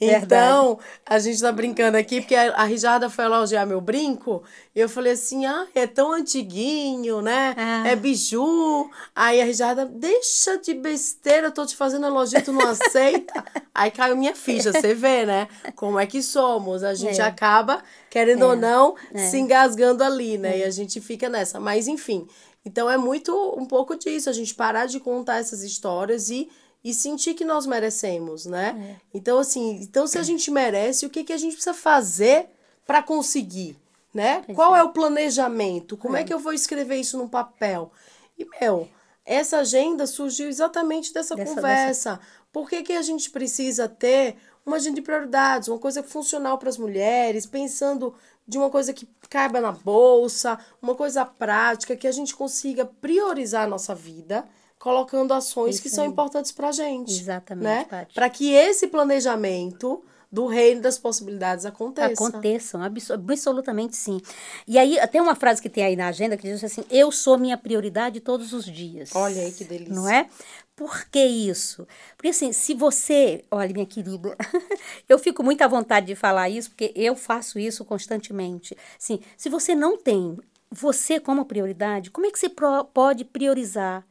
então, 0.00 0.78
a 1.06 1.18
gente 1.18 1.40
tá 1.40 1.50
brincando 1.52 1.96
aqui, 1.96 2.20
porque 2.20 2.34
a 2.34 2.54
a 2.54 2.64
Rijarda 2.64 3.08
foi 3.10 3.24
elogiar 3.24 3.66
meu 3.66 3.80
brinco, 3.80 4.42
e 4.74 4.80
eu 4.80 4.88
falei 4.88 5.12
assim, 5.12 5.44
ah, 5.46 5.66
é 5.74 5.86
tão 5.86 6.12
antiguinho, 6.12 7.20
né? 7.22 7.54
Ah. 7.56 7.88
É 7.88 7.96
biju. 7.96 8.90
Aí 9.14 9.40
a 9.40 9.44
Rijarda, 9.44 9.84
deixa 9.86 10.56
de 10.58 10.74
besteira, 10.74 11.48
eu 11.48 11.52
tô 11.52 11.64
te 11.66 11.76
fazendo 11.76 12.06
elogio, 12.06 12.42
tu 12.44 12.52
não 12.52 12.66
aceita. 12.68 13.44
Aí 13.74 13.90
caiu 13.90 14.16
minha 14.16 14.34
ficha, 14.34 14.72
você 14.72 14.94
vê, 14.94 15.24
né? 15.26 15.48
Como 15.76 15.98
é 15.98 16.06
que 16.06 16.22
somos. 16.22 16.82
A 16.82 16.94
gente 16.94 17.20
É. 17.20 17.24
acaba, 17.24 17.82
querendo 18.10 18.42
ou 18.46 18.56
não, 18.56 18.94
É. 19.12 19.18
se 19.28 19.38
engasgando 19.38 20.02
ali, 20.04 20.38
né? 20.38 20.58
E 20.58 20.64
a 20.64 20.70
gente 20.70 21.00
fica 21.00 21.28
nessa. 21.28 21.58
Mas, 21.60 21.86
enfim. 21.88 22.26
Então 22.66 22.88
é 22.90 22.96
muito 22.96 23.30
um 23.58 23.66
pouco 23.66 23.94
disso, 23.94 24.30
a 24.30 24.32
gente 24.32 24.54
parar 24.54 24.86
de 24.86 24.98
contar 24.98 25.36
essas 25.38 25.62
histórias 25.62 26.30
e, 26.30 26.48
e 26.84 26.92
sentir 26.92 27.32
que 27.32 27.46
nós 27.46 27.66
merecemos, 27.66 28.44
né? 28.44 28.98
Então, 29.12 29.38
assim, 29.38 29.80
então 29.80 30.06
se 30.06 30.18
a 30.18 30.22
gente 30.22 30.50
merece, 30.50 31.06
o 31.06 31.10
que, 31.10 31.24
que 31.24 31.32
a 31.32 31.38
gente 31.38 31.54
precisa 31.54 31.72
fazer 31.72 32.46
para 32.86 33.02
conseguir, 33.02 33.78
né? 34.12 34.44
Qual 34.54 34.76
é. 34.76 34.82
o 34.82 34.90
planejamento? 34.90 35.96
Como 35.96 36.14
é. 36.14 36.22
que 36.22 36.32
eu 36.32 36.38
vou 36.38 36.52
escrever 36.52 36.96
isso 36.96 37.16
no 37.16 37.28
papel? 37.28 37.90
E, 38.38 38.46
meu, 38.60 38.86
essa 39.24 39.58
agenda 39.58 40.06
surgiu 40.06 40.48
exatamente 40.48 41.12
dessa, 41.14 41.34
Dessa- 41.34 41.54
conversa. 41.54 42.20
Por 42.52 42.68
que, 42.68 42.82
que 42.82 42.92
a 42.92 43.02
gente 43.02 43.30
precisa 43.30 43.88
ter 43.88 44.36
uma 44.64 44.76
agenda 44.76 44.96
de 44.96 45.02
prioridades, 45.02 45.68
uma 45.68 45.78
coisa 45.78 46.02
funcional 46.02 46.58
para 46.58 46.68
as 46.68 46.78
mulheres, 46.78 47.46
pensando 47.46 48.14
de 48.46 48.58
uma 48.58 48.68
coisa 48.68 48.92
que 48.92 49.08
caiba 49.30 49.60
na 49.60 49.72
bolsa, 49.72 50.58
uma 50.80 50.94
coisa 50.94 51.24
prática, 51.24 51.96
que 51.96 52.06
a 52.06 52.12
gente 52.12 52.34
consiga 52.36 52.84
priorizar 52.84 53.64
a 53.64 53.68
nossa 53.68 53.94
vida, 53.94 54.46
colocando 54.84 55.32
ações 55.32 55.80
que 55.80 55.86
Isso 55.86 55.96
são 55.96 56.04
aí. 56.04 56.10
importantes 56.10 56.52
para 56.52 56.68
a 56.68 56.72
gente. 56.72 57.10
Exatamente, 57.10 57.64
né? 57.90 58.06
Para 58.12 58.28
que 58.28 58.52
esse 58.52 58.86
planejamento 58.86 60.04
do 60.30 60.46
reino 60.46 60.82
das 60.82 60.98
possibilidades 60.98 61.64
aconteça. 61.64 62.12
Aconteçam, 62.12 62.82
abso- 62.82 63.14
absolutamente 63.14 63.96
sim. 63.96 64.20
E 64.68 64.78
aí, 64.78 64.98
tem 65.10 65.22
uma 65.22 65.34
frase 65.34 65.62
que 65.62 65.70
tem 65.70 65.84
aí 65.84 65.96
na 65.96 66.08
agenda 66.08 66.36
que 66.36 66.42
diz 66.42 66.62
assim: 66.62 66.84
Eu 66.90 67.10
sou 67.10 67.38
minha 67.38 67.56
prioridade 67.56 68.20
todos 68.20 68.52
os 68.52 68.66
dias. 68.66 69.10
Olha 69.14 69.40
aí 69.40 69.52
que 69.52 69.64
delícia. 69.64 69.94
Não 69.94 70.06
é? 70.06 70.28
Por 70.76 71.06
que 71.06 71.24
isso? 71.24 71.86
Porque 72.14 72.28
assim, 72.28 72.52
se 72.52 72.74
você. 72.74 73.42
Olha, 73.50 73.72
minha 73.72 73.86
querida, 73.86 74.36
eu 75.08 75.18
fico 75.18 75.42
muito 75.42 75.62
à 75.62 75.66
vontade 75.66 76.08
de 76.08 76.14
falar 76.14 76.50
isso, 76.50 76.68
porque 76.68 76.92
eu 76.94 77.16
faço 77.16 77.58
isso 77.58 77.86
constantemente. 77.86 78.76
Assim, 79.00 79.18
se 79.34 79.48
você 79.48 79.74
não 79.74 79.96
tem 79.96 80.36
você 80.70 81.18
como 81.18 81.46
prioridade, 81.46 82.10
como 82.10 82.26
é 82.26 82.30
que 82.30 82.38
você 82.38 82.50
pode 82.92 83.24
priorizar 83.24 84.04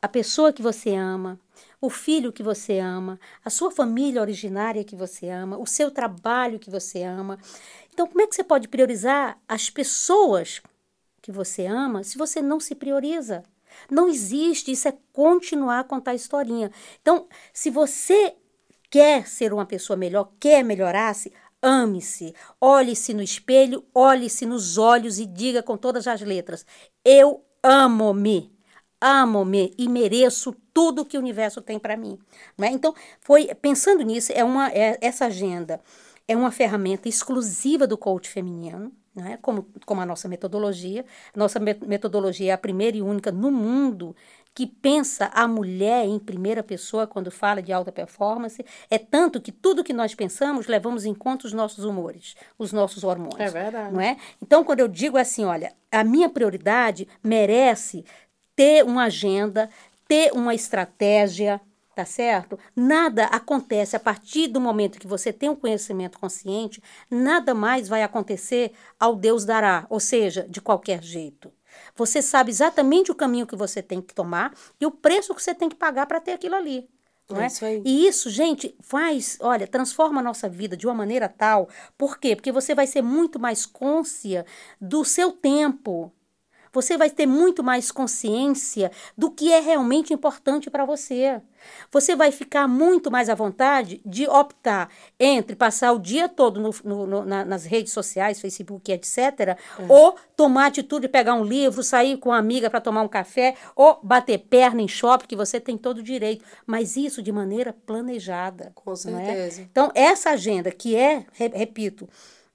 a 0.00 0.08
pessoa 0.08 0.52
que 0.52 0.62
você 0.62 0.94
ama, 0.94 1.40
o 1.80 1.90
filho 1.90 2.32
que 2.32 2.42
você 2.42 2.78
ama, 2.78 3.18
a 3.44 3.50
sua 3.50 3.70
família 3.70 4.20
originária 4.20 4.84
que 4.84 4.94
você 4.94 5.28
ama, 5.28 5.58
o 5.58 5.66
seu 5.66 5.90
trabalho 5.90 6.58
que 6.58 6.70
você 6.70 7.02
ama. 7.02 7.38
Então, 7.92 8.06
como 8.06 8.20
é 8.20 8.26
que 8.26 8.34
você 8.34 8.44
pode 8.44 8.68
priorizar 8.68 9.40
as 9.48 9.68
pessoas 9.70 10.62
que 11.20 11.32
você 11.32 11.66
ama 11.66 12.04
se 12.04 12.16
você 12.16 12.40
não 12.40 12.60
se 12.60 12.74
prioriza? 12.74 13.42
Não 13.90 14.08
existe, 14.08 14.72
isso 14.72 14.88
é 14.88 14.96
continuar 15.12 15.80
a 15.80 15.84
contar 15.84 16.14
historinha. 16.14 16.70
Então, 17.02 17.26
se 17.52 17.70
você 17.70 18.34
quer 18.88 19.26
ser 19.26 19.52
uma 19.52 19.66
pessoa 19.66 19.96
melhor, 19.96 20.32
quer 20.40 20.62
melhorar-se, 20.64 21.32
ame-se, 21.60 22.34
olhe-se 22.60 23.12
no 23.12 23.22
espelho, 23.22 23.84
olhe-se 23.94 24.46
nos 24.46 24.78
olhos 24.78 25.18
e 25.18 25.26
diga 25.26 25.62
com 25.62 25.76
todas 25.76 26.06
as 26.06 26.20
letras: 26.20 26.64
Eu 27.04 27.44
amo-me 27.62 28.57
amo-me 29.00 29.72
e 29.78 29.88
mereço 29.88 30.54
tudo 30.72 31.04
que 31.04 31.16
o 31.16 31.20
universo 31.20 31.60
tem 31.60 31.78
para 31.78 31.96
mim. 31.96 32.18
Não 32.56 32.66
é? 32.66 32.70
Então, 32.70 32.94
foi 33.20 33.46
pensando 33.54 34.02
nisso, 34.02 34.32
é 34.34 34.44
uma, 34.44 34.68
é, 34.70 34.98
essa 35.00 35.26
agenda 35.26 35.80
é 36.28 36.36
uma 36.36 36.50
ferramenta 36.50 37.08
exclusiva 37.08 37.86
do 37.86 37.96
coach 37.96 38.28
feminino, 38.28 38.92
não 39.14 39.26
é? 39.26 39.38
como, 39.38 39.66
como 39.86 40.02
a 40.02 40.06
nossa 40.06 40.28
metodologia. 40.28 41.04
Nossa 41.34 41.58
me- 41.58 41.78
metodologia 41.86 42.50
é 42.50 42.54
a 42.54 42.58
primeira 42.58 42.98
e 42.98 43.02
única 43.02 43.32
no 43.32 43.50
mundo 43.50 44.14
que 44.54 44.66
pensa 44.66 45.30
a 45.32 45.48
mulher 45.48 46.04
em 46.04 46.18
primeira 46.18 46.62
pessoa 46.62 47.06
quando 47.06 47.30
fala 47.30 47.62
de 47.62 47.72
alta 47.72 47.90
performance. 47.90 48.62
É 48.90 48.98
tanto 48.98 49.40
que 49.40 49.50
tudo 49.50 49.84
que 49.84 49.92
nós 49.92 50.14
pensamos 50.14 50.66
levamos 50.66 51.06
em 51.06 51.14
conta 51.14 51.46
os 51.46 51.52
nossos 51.52 51.84
humores, 51.84 52.34
os 52.58 52.72
nossos 52.72 53.04
hormônios. 53.04 53.40
É 53.40 53.48
verdade. 53.50 53.94
Não 53.94 54.00
é? 54.00 54.16
Então, 54.42 54.62
quando 54.62 54.80
eu 54.80 54.88
digo 54.88 55.16
assim, 55.16 55.44
olha, 55.44 55.72
a 55.90 56.04
minha 56.04 56.28
prioridade 56.28 57.08
merece 57.22 58.04
ter 58.58 58.84
uma 58.84 59.04
agenda, 59.04 59.70
ter 60.08 60.32
uma 60.32 60.52
estratégia, 60.52 61.60
tá 61.94 62.04
certo? 62.04 62.58
Nada 62.74 63.26
acontece 63.26 63.94
a 63.94 64.00
partir 64.00 64.48
do 64.48 64.60
momento 64.60 64.98
que 64.98 65.06
você 65.06 65.32
tem 65.32 65.48
um 65.48 65.54
conhecimento 65.54 66.18
consciente, 66.18 66.82
nada 67.08 67.54
mais 67.54 67.88
vai 67.88 68.02
acontecer 68.02 68.72
ao 68.98 69.14
Deus 69.14 69.44
dará, 69.44 69.86
ou 69.88 70.00
seja, 70.00 70.44
de 70.48 70.60
qualquer 70.60 71.04
jeito. 71.04 71.52
Você 71.94 72.20
sabe 72.20 72.50
exatamente 72.50 73.12
o 73.12 73.14
caminho 73.14 73.46
que 73.46 73.54
você 73.54 73.80
tem 73.80 74.02
que 74.02 74.12
tomar 74.12 74.52
e 74.80 74.84
o 74.84 74.90
preço 74.90 75.32
que 75.36 75.42
você 75.42 75.54
tem 75.54 75.68
que 75.68 75.76
pagar 75.76 76.06
para 76.06 76.20
ter 76.20 76.32
aquilo 76.32 76.56
ali. 76.56 76.88
Não 77.30 77.40
É 77.40 77.44
é? 77.44 77.46
isso 77.46 77.64
aí. 77.64 77.80
E 77.84 78.08
isso, 78.08 78.28
gente, 78.28 78.74
faz, 78.80 79.38
olha, 79.40 79.68
transforma 79.68 80.18
a 80.20 80.24
nossa 80.24 80.48
vida 80.48 80.76
de 80.76 80.84
uma 80.84 80.94
maneira 80.94 81.28
tal. 81.28 81.68
Por 81.96 82.18
quê? 82.18 82.34
Porque 82.34 82.50
você 82.50 82.74
vai 82.74 82.88
ser 82.88 83.02
muito 83.02 83.38
mais 83.38 83.64
côncia 83.64 84.44
do 84.80 85.04
seu 85.04 85.30
tempo. 85.30 86.12
Você 86.78 86.96
vai 86.96 87.10
ter 87.10 87.26
muito 87.26 87.60
mais 87.64 87.90
consciência 87.90 88.92
do 89.16 89.32
que 89.32 89.52
é 89.52 89.58
realmente 89.58 90.14
importante 90.14 90.70
para 90.70 90.84
você. 90.84 91.42
Você 91.90 92.14
vai 92.14 92.30
ficar 92.30 92.68
muito 92.68 93.10
mais 93.10 93.28
à 93.28 93.34
vontade 93.34 94.00
de 94.06 94.28
optar 94.28 94.88
entre 95.18 95.56
passar 95.56 95.90
o 95.92 95.98
dia 95.98 96.28
todo 96.28 96.60
no- 96.60 96.70
no- 96.84 97.04
no- 97.04 97.24
na- 97.24 97.44
nas 97.44 97.64
redes 97.64 97.92
sociais, 97.92 98.40
Facebook, 98.40 98.92
etc., 98.92 99.58
ou 99.88 100.14
tomar 100.36 100.66
atitude 100.66 101.02
de 101.02 101.08
pegar 101.08 101.34
um 101.34 101.42
livro, 101.42 101.82
sair 101.82 102.16
com 102.16 102.28
uma 102.28 102.38
amiga 102.38 102.70
para 102.70 102.80
tomar 102.80 103.02
um 103.02 103.08
café, 103.08 103.56
ou 103.74 103.98
bater 104.00 104.38
perna 104.38 104.80
em 104.80 104.86
shopping, 104.86 105.26
que 105.26 105.34
você 105.34 105.58
tem 105.58 105.76
todo 105.76 105.98
o 105.98 106.02
direito. 106.02 106.44
Mas 106.64 106.96
isso 106.96 107.20
de 107.20 107.32
maneira 107.32 107.72
planejada. 107.84 108.70
Com 108.76 108.92
é? 108.92 108.96
certeza. 108.96 109.62
Então, 109.62 109.90
essa 109.96 110.30
agenda, 110.30 110.70
que 110.70 110.94
é, 110.94 111.26
re- 111.32 111.52
repito, 111.52 112.08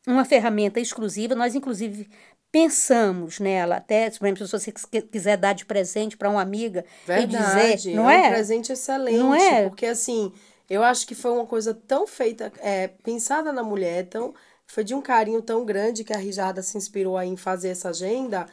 uma 0.07 0.25
ferramenta 0.25 0.79
exclusiva, 0.79 1.35
nós, 1.35 1.55
inclusive, 1.55 2.09
pensamos 2.53 3.39
nela, 3.39 3.77
até, 3.77 4.11
por 4.11 4.27
exemplo, 4.27 4.45
se 4.45 4.51
você 4.51 4.71
quis- 4.71 4.85
quiser 5.11 5.37
dar 5.37 5.53
de 5.53 5.65
presente 5.65 6.15
para 6.15 6.29
uma 6.29 6.39
amiga 6.39 6.85
Verdade. 7.03 7.33
e 7.35 7.75
dizer, 7.75 7.95
não 7.95 8.07
é? 8.07 8.25
é? 8.25 8.27
um 8.27 8.31
presente 8.31 8.71
excelente. 8.71 9.17
Não 9.17 9.33
é? 9.33 9.67
Porque, 9.67 9.87
assim, 9.87 10.31
eu 10.69 10.83
acho 10.83 11.07
que 11.07 11.15
foi 11.15 11.31
uma 11.31 11.47
coisa 11.47 11.73
tão 11.73 12.05
feita, 12.05 12.53
é, 12.59 12.89
pensada 13.03 13.51
na 13.51 13.63
mulher, 13.63 14.05
tão, 14.05 14.35
foi 14.67 14.83
de 14.83 14.93
um 14.93 15.01
carinho 15.01 15.41
tão 15.41 15.65
grande 15.65 16.03
que 16.03 16.13
a 16.13 16.17
Rijarda 16.17 16.61
se 16.61 16.77
inspirou 16.77 17.17
aí 17.17 17.27
em 17.27 17.35
fazer 17.35 17.69
essa 17.69 17.89
agenda. 17.89 18.45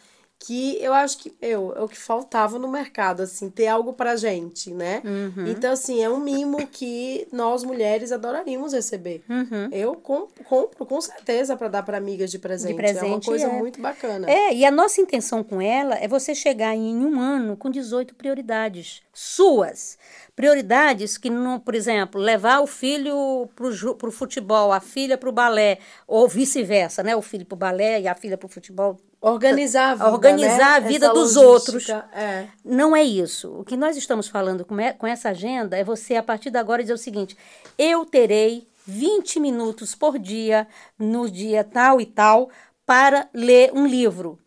Que 0.42 0.82
eu 0.82 0.94
acho 0.94 1.18
que 1.18 1.32
eu, 1.40 1.74
é 1.76 1.82
o 1.82 1.86
que 1.86 1.98
faltava 1.98 2.58
no 2.58 2.66
mercado, 2.66 3.20
assim, 3.20 3.50
ter 3.50 3.66
algo 3.66 3.92
pra 3.92 4.16
gente, 4.16 4.72
né? 4.72 5.02
Uhum. 5.04 5.46
Então, 5.46 5.70
assim, 5.70 6.02
é 6.02 6.08
um 6.08 6.18
mimo 6.18 6.66
que 6.66 7.28
nós 7.30 7.62
mulheres 7.62 8.10
adoraríamos 8.10 8.72
receber. 8.72 9.22
Uhum. 9.28 9.68
Eu 9.70 9.94
compro, 9.94 10.42
compro 10.44 10.86
com 10.86 10.98
certeza 10.98 11.58
para 11.58 11.68
dar 11.68 11.82
para 11.82 11.98
amigas 11.98 12.30
de 12.30 12.38
presente. 12.38 12.72
É 12.72 12.74
uma 12.74 12.82
presente, 12.82 13.26
coisa 13.26 13.46
é. 13.48 13.58
muito 13.58 13.82
bacana. 13.82 14.30
É, 14.30 14.54
e 14.54 14.64
a 14.64 14.70
nossa 14.70 14.98
intenção 15.02 15.44
com 15.44 15.60
ela 15.60 15.96
é 15.96 16.08
você 16.08 16.34
chegar 16.34 16.74
em 16.74 16.96
um 16.96 17.20
ano 17.20 17.54
com 17.54 17.70
18 17.70 18.14
prioridades 18.14 19.02
suas. 19.12 19.98
Prioridades 20.40 21.18
que, 21.18 21.28
não, 21.28 21.60
por 21.60 21.74
exemplo, 21.74 22.18
levar 22.18 22.60
o 22.60 22.66
filho 22.66 23.46
para 23.54 24.08
o 24.08 24.10
futebol, 24.10 24.72
a 24.72 24.80
filha 24.80 25.18
para 25.18 25.28
o 25.28 25.32
balé, 25.32 25.76
ou 26.06 26.26
vice-versa, 26.26 27.02
né? 27.02 27.14
O 27.14 27.20
filho 27.20 27.44
para 27.44 27.54
o 27.54 27.58
balé 27.58 28.00
e 28.00 28.08
a 28.08 28.14
filha 28.14 28.38
para 28.38 28.46
o 28.46 28.48
futebol. 28.48 28.98
Organizar 29.20 29.90
a 29.90 29.94
vida, 29.96 30.10
Organizar 30.10 30.56
né? 30.56 30.76
a 30.76 30.80
vida 30.80 31.06
Essa 31.06 31.14
dos 31.14 31.36
outros. 31.36 31.86
É. 31.90 32.46
Não 32.64 32.96
é 32.96 33.02
isso. 33.02 33.52
O 33.52 33.64
que 33.64 33.76
nós 33.76 33.98
estamos 33.98 34.28
falando 34.28 34.64
com, 34.64 34.80
e- 34.80 34.94
com 34.94 35.06
essa 35.06 35.28
agenda 35.28 35.76
é 35.76 35.84
você, 35.84 36.16
a 36.16 36.22
partir 36.22 36.48
de 36.48 36.56
agora, 36.56 36.80
dizer 36.80 36.94
o 36.94 36.96
seguinte: 36.96 37.36
eu 37.76 38.06
terei 38.06 38.66
20 38.86 39.38
minutos 39.40 39.94
por 39.94 40.18
dia, 40.18 40.66
no 40.98 41.30
dia 41.30 41.62
tal 41.62 42.00
e 42.00 42.06
tal, 42.06 42.48
para 42.86 43.28
ler 43.34 43.72
um 43.74 43.86
livro. 43.86 44.38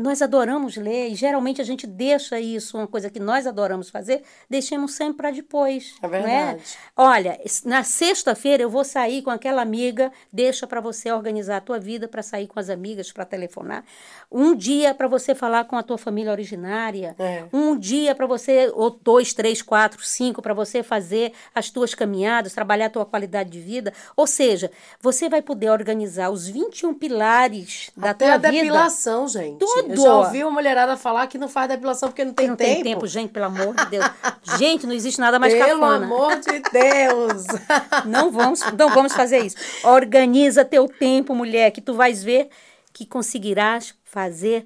Nós 0.00 0.22
adoramos 0.22 0.76
ler 0.76 1.10
e 1.10 1.14
geralmente 1.14 1.60
a 1.60 1.64
gente 1.64 1.86
deixa 1.86 2.40
isso, 2.40 2.78
uma 2.78 2.86
coisa 2.86 3.10
que 3.10 3.20
nós 3.20 3.46
adoramos 3.46 3.90
fazer, 3.90 4.22
deixamos 4.48 4.94
sempre 4.94 5.18
para 5.18 5.30
depois. 5.30 5.94
É 6.00 6.08
não 6.08 6.14
é? 6.16 6.20
verdade. 6.20 6.78
Olha, 6.96 7.40
na 7.66 7.84
sexta-feira 7.84 8.62
eu 8.62 8.70
vou 8.70 8.82
sair 8.82 9.20
com 9.20 9.28
aquela 9.28 9.60
amiga, 9.60 10.10
deixa 10.32 10.66
para 10.66 10.80
você 10.80 11.12
organizar 11.12 11.58
a 11.58 11.60
tua 11.60 11.78
vida 11.78 12.08
para 12.08 12.22
sair 12.22 12.46
com 12.46 12.58
as 12.58 12.70
amigas, 12.70 13.12
para 13.12 13.26
telefonar. 13.26 13.84
Um 14.32 14.54
dia 14.54 14.94
para 14.94 15.06
você 15.06 15.34
falar 15.34 15.64
com 15.64 15.76
a 15.76 15.82
tua 15.82 15.98
família 15.98 16.32
originária. 16.32 17.14
É. 17.18 17.44
Um 17.52 17.76
dia 17.78 18.14
para 18.14 18.26
você, 18.26 18.72
ou 18.74 18.88
dois, 18.90 19.34
três, 19.34 19.60
quatro, 19.60 20.02
cinco, 20.02 20.40
para 20.40 20.54
você 20.54 20.82
fazer 20.82 21.34
as 21.54 21.68
tuas 21.68 21.94
caminhadas, 21.94 22.54
trabalhar 22.54 22.86
a 22.86 22.90
tua 22.90 23.04
qualidade 23.04 23.50
de 23.50 23.60
vida. 23.60 23.92
Ou 24.16 24.26
seja, 24.26 24.70
você 24.98 25.28
vai 25.28 25.42
poder 25.42 25.68
organizar 25.68 26.30
os 26.30 26.48
21 26.48 26.94
pilares 26.94 27.90
da 27.94 28.10
Até 28.10 28.24
tua 28.24 28.34
a 28.34 28.38
vida. 28.38 28.50
depilação, 28.50 29.28
gente. 29.28 29.58
Tudo. 29.58 29.89
Eu 29.90 30.02
já 30.02 30.14
ouvi 30.14 30.42
uma 30.42 30.50
mulherada 30.52 30.96
falar 30.96 31.26
que 31.26 31.38
não 31.38 31.48
faz 31.48 31.68
depilação 31.68 32.08
porque 32.08 32.24
não 32.24 32.32
tem 32.32 32.48
não 32.48 32.56
tempo. 32.56 32.72
tem 32.74 32.82
tempo, 32.82 33.06
gente, 33.06 33.30
pelo 33.30 33.46
amor 33.46 33.74
de 33.74 33.86
Deus. 33.90 34.04
gente, 34.58 34.86
não 34.86 34.94
existe 34.94 35.20
nada 35.20 35.38
mais 35.38 35.52
Pelo 35.52 35.80
cafona. 35.80 36.04
amor 36.04 36.36
de 36.40 36.60
Deus. 36.60 37.44
Não 38.06 38.30
vamos, 38.30 38.60
não 38.76 38.88
vamos 38.90 39.12
fazer 39.12 39.38
isso. 39.38 39.56
Organiza 39.84 40.64
teu 40.64 40.88
tempo, 40.88 41.34
mulher, 41.34 41.70
que 41.70 41.80
tu 41.80 41.94
vais 41.94 42.22
ver 42.22 42.48
que 42.92 43.04
conseguirás 43.06 43.94
fazer 44.04 44.64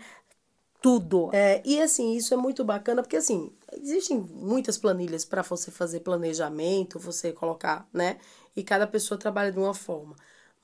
tudo. 0.81 1.31
É, 1.33 1.61
e 1.64 1.81
assim, 1.81 2.14
isso 2.14 2.33
é 2.35 2.37
muito 2.37 2.64
bacana, 2.64 3.02
porque 3.02 3.16
assim, 3.16 3.50
existem 3.73 4.19
muitas 4.19 4.76
planilhas 4.78 5.25
para 5.25 5.43
você 5.43 5.71
fazer 5.71 6.00
planejamento, 6.00 6.99
você 6.99 7.33
colocar, 7.33 7.87
né? 7.93 8.16
E 8.54 8.62
cada 8.62 8.87
pessoa 8.87 9.19
trabalha 9.19 9.50
de 9.50 9.59
uma 9.59 9.75
forma. 9.75 10.14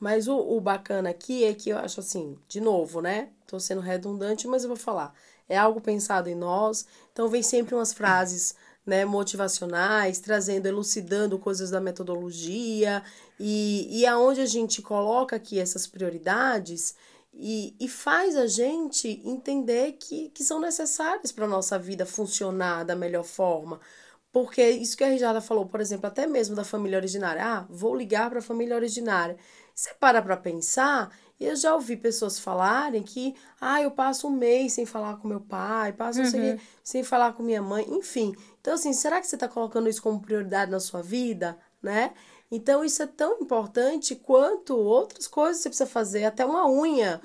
Mas 0.01 0.27
o, 0.27 0.35
o 0.37 0.61
bacana 0.61 1.11
aqui 1.11 1.45
é 1.45 1.53
que 1.53 1.69
eu 1.69 1.79
acho 1.79 2.01
assim, 2.01 2.39
de 2.49 2.61
novo, 2.61 3.03
né? 3.03 3.29
Tô 3.47 3.61
sendo 3.61 3.83
redundante, 3.83 4.49
mas 4.49 4.63
eu 4.65 4.69
vou 4.69 4.77
falar. 4.77 5.15
É 5.47 5.59
algo 5.59 5.81
pensado 5.81 6.29
em 6.31 6.35
nós, 6.35 6.87
então 7.13 7.29
vem 7.29 7.43
sempre 7.43 7.75
umas 7.75 7.93
frases 7.93 8.55
né, 8.87 9.05
motivacionais, 9.05 10.19
trazendo, 10.19 10.67
elucidando 10.67 11.39
coisas 11.39 11.71
da 11.71 11.81
metodologia, 11.81 13.03
e, 13.39 14.01
e 14.01 14.07
aonde 14.07 14.41
a 14.41 14.47
gente 14.47 14.81
coloca 14.81 15.37
aqui 15.37 15.59
essas 15.61 15.87
prioridades 15.87 16.95
e, 17.35 17.75
e 17.79 17.89
faz 17.89 18.37
a 18.37 18.47
gente 18.47 19.21
entender 19.25 19.93
que, 19.93 20.31
que 20.31 20.43
são 20.43 20.59
necessárias 20.61 21.31
para 21.31 21.45
a 21.45 21.49
nossa 21.49 21.79
vida 21.79 22.07
funcionar 22.07 22.85
da 22.85 22.97
melhor 22.97 23.25
forma. 23.25 23.81
Porque 24.33 24.69
isso 24.71 24.97
que 24.97 25.03
a 25.03 25.09
Rijada 25.09 25.41
falou, 25.41 25.67
por 25.67 25.81
exemplo, 25.81 26.07
até 26.07 26.27
mesmo 26.27 26.55
da 26.55 26.65
família 26.65 26.99
originária. 26.99 27.45
Ah, 27.45 27.67
vou 27.69 27.97
ligar 27.97 28.31
para 28.31 28.39
a 28.39 28.43
família 28.43 28.77
originária. 28.77 29.37
Você 29.75 29.95
para 29.95 30.21
para 30.21 30.37
pensar, 30.37 31.11
e 31.39 31.47
eu 31.47 31.57
já 31.57 31.75
ouvi 31.75 31.97
pessoas 31.97 32.39
falarem 32.39 33.03
que, 33.03 33.35
ah, 33.61 33.81
eu 33.81 33.91
passo 33.91 34.29
um 34.29 34.31
mês 34.31 34.75
sem 34.75 34.85
falar 34.85 35.17
com 35.17 35.27
meu 35.27 35.41
pai, 35.41 35.93
passo 35.93 36.21
o 36.21 36.31
quê, 36.31 36.59
sem 36.85 37.03
falar 37.03 37.33
com 37.33 37.43
minha 37.43 37.63
mãe, 37.63 37.87
enfim. 37.89 38.35
Então, 38.61 38.75
assim, 38.75 38.93
será 38.93 39.21
que 39.21 39.27
você 39.27 39.37
está 39.37 39.49
colocando 39.49 39.89
isso 39.89 40.03
como 40.03 40.21
prioridade 40.21 40.71
na 40.71 40.79
sua 40.81 41.01
vida, 41.03 41.57
né? 41.83 42.13
Então, 42.53 42.85
isso 42.85 43.01
é 43.03 43.07
tão 43.07 43.41
importante 43.41 44.17
quanto 44.17 44.77
outras 44.77 45.27
coisas 45.29 45.59
que 45.59 45.63
você 45.63 45.69
precisa 45.69 45.89
fazer, 45.89 46.25
até 46.25 46.45
uma 46.45 46.69
unha, 46.69 47.21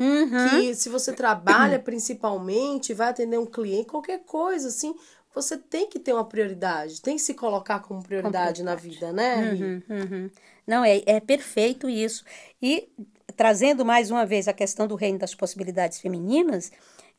que 0.60 0.76
se 0.76 0.88
você 0.88 1.12
trabalha 1.12 1.80
principalmente, 1.80 2.94
vai 2.94 3.10
atender 3.10 3.40
um 3.40 3.46
cliente, 3.46 3.88
qualquer 3.88 4.20
coisa, 4.20 4.68
assim, 4.68 4.96
você 5.34 5.58
tem 5.58 5.90
que 5.90 6.00
ter 6.00 6.14
uma 6.14 6.24
prioridade, 6.24 7.02
tem 7.02 7.16
que 7.16 7.22
se 7.22 7.34
colocar 7.34 7.80
como 7.80 8.02
prioridade, 8.02 8.64
na 8.64 8.76
vida, 8.76 9.12
né? 9.12 9.52
Uhum, 9.52 9.84
uhum. 9.90 10.30
Não, 10.66 10.84
é, 10.84 11.02
é 11.06 11.20
perfeito 11.20 11.90
isso. 11.90 12.24
E 12.62 12.90
trazendo 13.36 13.86
mais 13.86 14.10
uma 14.12 14.26
vez 14.26 14.48
a 14.48 14.54
questão 14.54 14.88
do 14.88 14.96
reino 14.96 15.20
das 15.20 15.36
possibilidades 15.36 16.00
femininas, 16.00 16.72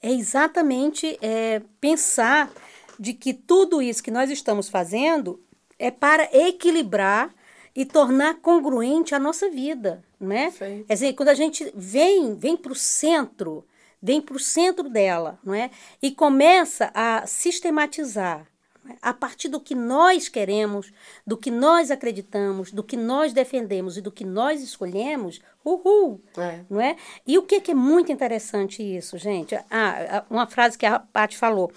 é 0.03 0.11
exatamente 0.11 1.19
é, 1.23 1.63
pensar 1.81 2.51
de 2.99 3.13
que 3.13 3.35
tudo 3.35 3.83
isso 3.83 4.03
que 4.03 4.11
nós 4.11 4.31
estamos 4.31 4.69
fazendo 4.69 5.41
é 5.79 5.91
para 5.91 6.25
equilibrar 6.33 7.35
e 7.75 7.85
tornar 7.85 8.37
congruente 8.37 9.15
a 9.15 9.19
nossa 9.19 9.51
vida, 9.51 10.03
né? 10.19 10.51
Quer 10.87 10.95
dizer, 10.95 11.13
quando 11.13 11.29
a 11.29 11.35
gente 11.35 11.71
vem, 11.75 12.35
vem 12.35 12.57
para 12.57 12.73
o 12.73 12.75
centro, 12.75 13.67
vem 14.01 14.21
para 14.23 14.37
o 14.37 14.41
centro 14.41 14.89
dela, 14.89 15.39
não 15.45 15.53
é? 15.53 15.71
E 16.03 16.11
começa 16.11 16.91
a 16.95 17.27
sistematizar 17.27 18.41
é? 18.41 18.56
A 19.03 19.13
partir 19.13 19.49
do 19.49 19.61
que 19.61 19.75
nós 19.75 20.29
queremos, 20.29 20.93
do 21.27 21.37
que 21.37 21.51
nós 21.51 21.91
acreditamos, 21.91 22.71
do 22.73 22.83
que 22.83 22.97
nós 22.97 23.33
defendemos 23.33 23.97
e 23.97 24.01
do 24.01 24.13
que 24.13 24.25
nós 24.25 24.63
escolhemos, 24.63 25.41
uhul, 25.65 26.21
É. 26.37 26.61
não 26.69 26.81
é? 26.81 26.97
E 27.27 27.39
o 27.39 27.43
que, 27.43 27.61
que 27.61 27.73
é 27.73 27.75
muito 27.75 28.11
interessante 28.13 28.83
isso, 28.83 29.19
gente? 29.19 29.55
Ah, 29.71 30.25
uma 30.31 30.47
frase 30.47 30.77
que 30.79 30.87
a 30.87 30.99
Paty 30.99 31.37
falou. 31.37 31.71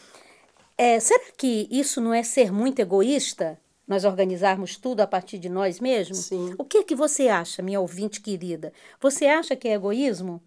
É, 0.78 1.00
será 1.00 1.20
que 1.38 1.68
isso 1.70 2.00
não 2.00 2.14
é 2.14 2.24
ser 2.24 2.52
muito 2.52 2.80
egoísta? 2.80 3.60
Nós 3.88 4.06
organizarmos 4.06 4.78
tudo 4.78 5.02
a 5.02 5.08
partir 5.08 5.40
de 5.40 5.50
nós 5.50 5.80
mesmos? 5.80 6.20
Sim. 6.20 6.54
O 6.58 6.64
que 6.64 6.84
que 6.84 6.96
você 6.96 7.28
acha, 7.28 7.64
minha 7.64 7.80
ouvinte 7.82 8.22
querida? 8.22 8.72
Você 9.02 9.26
acha 9.26 9.56
que 9.56 9.68
é 9.68 9.74
egoísmo? 9.74 10.42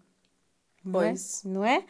Não 0.83 1.01
é? 1.01 1.09
Pois. 1.09 1.41
Não 1.43 1.65
é? 1.65 1.83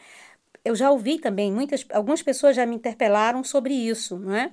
Eu 0.65 0.75
já 0.75 0.89
ouvi 0.89 1.19
também, 1.19 1.51
muitas, 1.51 1.85
algumas 1.91 2.21
pessoas 2.21 2.55
já 2.55 2.65
me 2.65 2.75
interpelaram 2.75 3.43
sobre 3.43 3.73
isso, 3.73 4.17
não 4.17 4.33
é? 4.33 4.51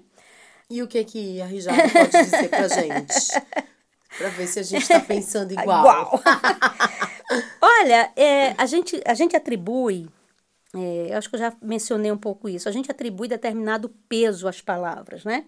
E 0.70 0.80
o 0.82 0.86
que 0.86 1.02
que 1.02 1.42
a 1.42 1.46
Rijada 1.46 1.82
pode 1.90 2.10
dizer 2.12 2.48
pra 2.48 2.68
gente? 2.70 3.32
Pra 4.16 4.28
ver 4.28 4.46
se 4.46 4.60
a 4.60 4.62
gente 4.62 4.86
tá 4.86 5.00
pensando 5.00 5.50
igual. 5.58 5.80
Igual. 5.80 6.22
Olha, 7.60 8.12
é, 8.14 8.54
a, 8.56 8.66
gente, 8.66 9.02
a 9.04 9.14
gente 9.14 9.34
atribui, 9.34 10.08
é, 10.74 11.08
eu 11.10 11.18
acho 11.18 11.28
que 11.28 11.34
eu 11.34 11.40
já 11.40 11.52
mencionei 11.60 12.12
um 12.12 12.16
pouco 12.16 12.48
isso, 12.48 12.68
a 12.68 12.72
gente 12.72 12.88
atribui 12.88 13.26
determinado 13.26 13.88
peso 14.08 14.46
às 14.46 14.60
palavras, 14.60 15.24
né? 15.24 15.44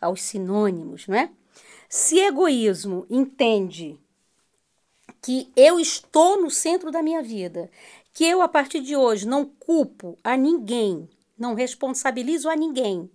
Aos 0.00 0.22
sinônimos, 0.22 1.08
não 1.08 1.16
é? 1.16 1.28
Se 1.88 2.20
egoísmo 2.20 3.04
entende 3.10 3.98
que 5.20 5.50
eu 5.56 5.80
estou 5.80 6.40
no 6.40 6.50
centro 6.50 6.90
da 6.90 7.02
minha 7.02 7.22
vida, 7.22 7.68
que 8.12 8.24
eu 8.24 8.40
a 8.40 8.48
partir 8.48 8.80
de 8.80 8.94
hoje 8.94 9.26
não 9.26 9.44
culpo 9.44 10.18
a 10.22 10.36
ninguém, 10.36 11.08
não 11.36 11.54
responsabilizo 11.54 12.48
a 12.48 12.54
ninguém 12.54 13.10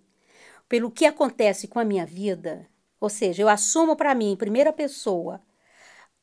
pelo 0.67 0.91
que 0.91 1.06
acontece 1.06 1.67
com 1.67 1.80
a 1.80 1.86
minha 1.86 2.06
vida, 2.06 2.67
ou 2.99 3.10
seja, 3.10 3.41
eu 3.41 3.49
assumo 3.49 3.95
para 3.95 4.15
mim, 4.15 4.32
em 4.32 4.36
primeira 4.36 4.73
pessoa, 4.73 5.41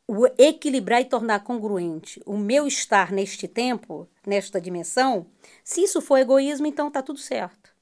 o 0.07 0.26
equilibrar 0.38 1.00
e 1.00 1.07
tornar 1.07 1.44
congruente 1.44 2.20
o 2.26 2.37
meu 2.37 2.66
estar 2.66 3.11
neste 3.11 3.48
tempo, 3.48 4.09
nesta 4.26 4.61
dimensão, 4.61 5.26
se 5.62 5.83
isso 5.83 6.00
for 6.00 6.18
egoísmo, 6.18 6.66
então 6.66 6.90
tá 6.90 7.02
tudo 7.02 7.18
certo. 7.18 7.72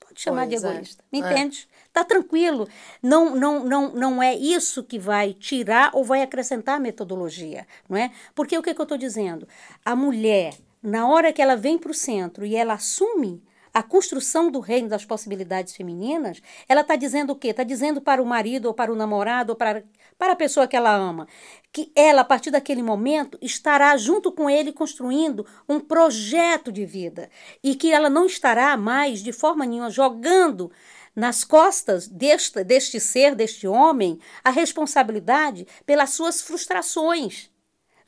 Pode 0.00 0.20
chamar 0.20 0.46
Pois 0.46 0.60
de 0.60 0.66
é. 0.66 0.70
egoísta. 0.70 1.04
É. 1.12 1.16
entende? 1.18 1.68
Tá 1.92 2.02
tranquilo. 2.04 2.68
Não, 3.02 3.36
não, 3.36 3.64
não, 3.64 3.92
não 3.92 4.22
é 4.22 4.34
isso 4.34 4.84
que 4.84 4.98
vai 4.98 5.34
tirar 5.34 5.90
ou 5.92 6.04
vai 6.04 6.22
acrescentar 6.22 6.76
a 6.76 6.80
metodologia, 6.80 7.66
não 7.88 7.96
é? 7.96 8.10
Porque 8.34 8.56
o 8.56 8.62
que, 8.62 8.72
que 8.72 8.80
eu 8.80 8.84
estou 8.84 8.98
dizendo? 8.98 9.46
A 9.84 9.94
mulher, 9.94 10.54
na 10.82 11.08
hora 11.08 11.32
que 11.32 11.42
ela 11.42 11.56
vem 11.56 11.76
para 11.76 11.90
o 11.90 11.94
centro 11.94 12.46
e 12.46 12.56
ela 12.56 12.74
assume 12.74 13.42
a 13.76 13.82
construção 13.82 14.50
do 14.50 14.58
reino 14.58 14.88
das 14.88 15.04
possibilidades 15.04 15.76
femininas, 15.76 16.40
ela 16.66 16.80
está 16.80 16.96
dizendo 16.96 17.34
o 17.34 17.36
quê? 17.36 17.48
Está 17.48 17.62
dizendo 17.62 18.00
para 18.00 18.22
o 18.22 18.24
marido, 18.24 18.68
ou 18.68 18.72
para 18.72 18.90
o 18.90 18.96
namorado, 18.96 19.50
ou 19.52 19.56
para, 19.56 19.84
para 20.16 20.32
a 20.32 20.36
pessoa 20.36 20.66
que 20.66 20.74
ela 20.74 20.96
ama, 20.96 21.28
que 21.70 21.92
ela, 21.94 22.22
a 22.22 22.24
partir 22.24 22.50
daquele 22.50 22.82
momento, 22.82 23.38
estará 23.42 23.94
junto 23.98 24.32
com 24.32 24.48
ele 24.48 24.72
construindo 24.72 25.46
um 25.68 25.78
projeto 25.78 26.72
de 26.72 26.86
vida. 26.86 27.28
E 27.62 27.74
que 27.74 27.92
ela 27.92 28.08
não 28.08 28.24
estará 28.24 28.74
mais, 28.78 29.22
de 29.22 29.30
forma 29.30 29.66
nenhuma, 29.66 29.90
jogando 29.90 30.72
nas 31.14 31.44
costas 31.44 32.08
deste, 32.08 32.64
deste 32.64 32.98
ser, 32.98 33.34
deste 33.34 33.68
homem, 33.68 34.18
a 34.42 34.48
responsabilidade 34.48 35.66
pelas 35.84 36.14
suas 36.14 36.40
frustrações. 36.40 37.50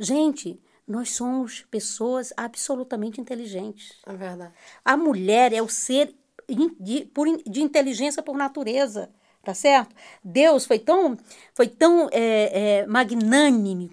Gente, 0.00 0.58
nós 0.88 1.12
somos 1.12 1.66
pessoas 1.70 2.32
absolutamente 2.36 3.20
inteligentes. 3.20 3.98
É 4.06 4.16
verdade. 4.16 4.54
A 4.84 4.96
mulher 4.96 5.52
é 5.52 5.60
o 5.60 5.68
ser 5.68 6.14
de, 6.48 7.10
de 7.46 7.62
inteligência 7.62 8.22
por 8.22 8.36
natureza, 8.36 9.10
tá 9.44 9.52
certo? 9.52 9.94
Deus 10.24 10.64
foi 10.64 10.78
tão, 10.78 11.16
foi 11.54 11.68
tão 11.68 12.08
é, 12.10 12.80
é, 12.80 12.86
magnânime 12.86 13.90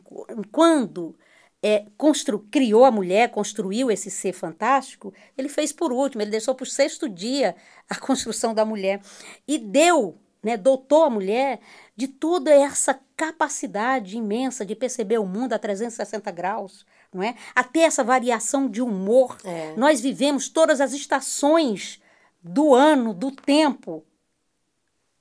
quando 0.51 1.15
é, 1.62 1.86
constru, 1.97 2.39
criou 2.51 2.86
a 2.86 2.91
mulher, 2.91 3.31
construiu 3.31 3.89
esse 3.91 4.10
ser 4.12 4.34
fantástico, 4.34 5.13
ele 5.38 5.49
fez 5.49 5.71
por 5.71 5.91
último, 5.91 6.21
ele 6.21 6.31
deixou 6.31 6.53
para 6.53 6.63
o 6.63 6.67
sexto 6.67 7.10
dia 7.10 7.55
a 7.89 7.95
construção 7.95 8.53
da 8.53 8.63
mulher 8.63 9.01
e 9.47 9.58
deu, 9.58 10.17
né, 10.43 10.55
dotou 10.55 11.03
a 11.03 11.10
mulher 11.10 11.60
de 11.95 12.08
toda 12.08 12.51
essa 12.51 12.99
capacidade 13.15 14.17
imensa 14.17 14.65
de 14.65 14.75
perceber 14.75 15.17
o 15.17 15.25
mundo 15.25 15.53
a 15.53 15.60
360 15.60 16.29
graus, 16.31 16.86
não 17.13 17.23
é? 17.23 17.36
Até 17.55 17.81
essa 17.81 18.03
variação 18.03 18.69
de 18.69 18.81
humor. 18.81 19.38
É. 19.43 19.73
Nós 19.77 20.01
vivemos 20.01 20.49
todas 20.49 20.81
as 20.81 20.91
estações 20.91 22.01
do 22.43 22.73
ano, 22.73 23.13
do 23.13 23.31
tempo, 23.31 24.05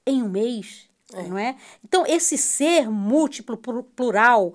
em 0.06 0.22
um 0.22 0.28
mês, 0.28 0.88
não 1.28 1.38
é? 1.38 1.56
Então, 1.84 2.04
esse 2.06 2.37
ser 2.37 2.90
múltiplo, 2.90 3.56
plu- 3.56 3.84
plural 3.84 4.52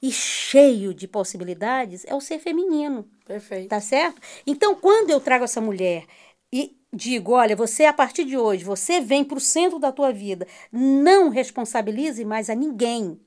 e 0.00 0.12
cheio 0.12 0.92
de 0.92 1.08
possibilidades 1.08 2.04
é 2.06 2.14
o 2.14 2.20
ser 2.20 2.38
feminino. 2.38 3.08
Perfeito. 3.24 3.68
Tá 3.70 3.80
certo? 3.80 4.20
Então, 4.46 4.74
quando 4.74 5.10
eu 5.10 5.20
trago 5.20 5.44
essa 5.44 5.60
mulher 5.60 6.04
e 6.52 6.76
digo, 6.92 7.32
olha, 7.32 7.56
você 7.56 7.84
a 7.84 7.92
partir 7.92 8.24
de 8.24 8.36
hoje, 8.36 8.64
você 8.64 9.00
vem 9.00 9.24
para 9.24 9.38
o 9.38 9.40
centro 9.40 9.78
da 9.78 9.90
tua 9.90 10.12
vida, 10.12 10.46
não 10.70 11.30
responsabilize 11.30 12.24
mais 12.24 12.50
a 12.50 12.54
ninguém 12.54 13.20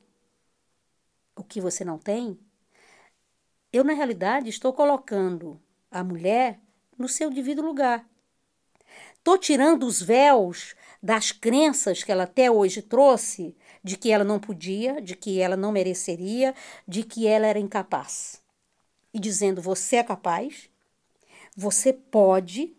o 1.36 1.44
que 1.44 1.60
você 1.60 1.84
não 1.84 1.98
tem, 1.98 2.40
eu, 3.76 3.84
na 3.84 3.92
realidade, 3.92 4.48
estou 4.48 4.72
colocando 4.72 5.62
a 5.92 6.02
mulher 6.02 6.62
no 6.98 7.10
seu 7.10 7.30
devido 7.30 7.62
lugar. 7.62 8.08
Estou 9.18 9.38
tirando 9.38 9.86
os 9.86 10.02
véus 10.02 10.76
das 11.04 11.34
crenças 11.34 12.02
que 12.02 12.10
ela 12.10 12.24
até 12.24 12.50
hoje 12.50 12.82
trouxe 12.82 13.54
de 13.84 13.98
que 13.98 14.12
ela 14.12 14.24
não 14.24 14.40
podia, 14.40 15.02
de 15.02 15.14
que 15.14 15.42
ela 15.42 15.58
não 15.58 15.74
mereceria, 15.74 16.56
de 16.88 17.04
que 17.04 17.28
ela 17.28 17.48
era 17.48 17.60
incapaz. 17.60 18.42
E 19.14 19.20
dizendo: 19.20 19.62
você 19.62 19.98
é 19.98 20.04
capaz, 20.04 20.70
você 21.54 21.92
pode 21.92 22.78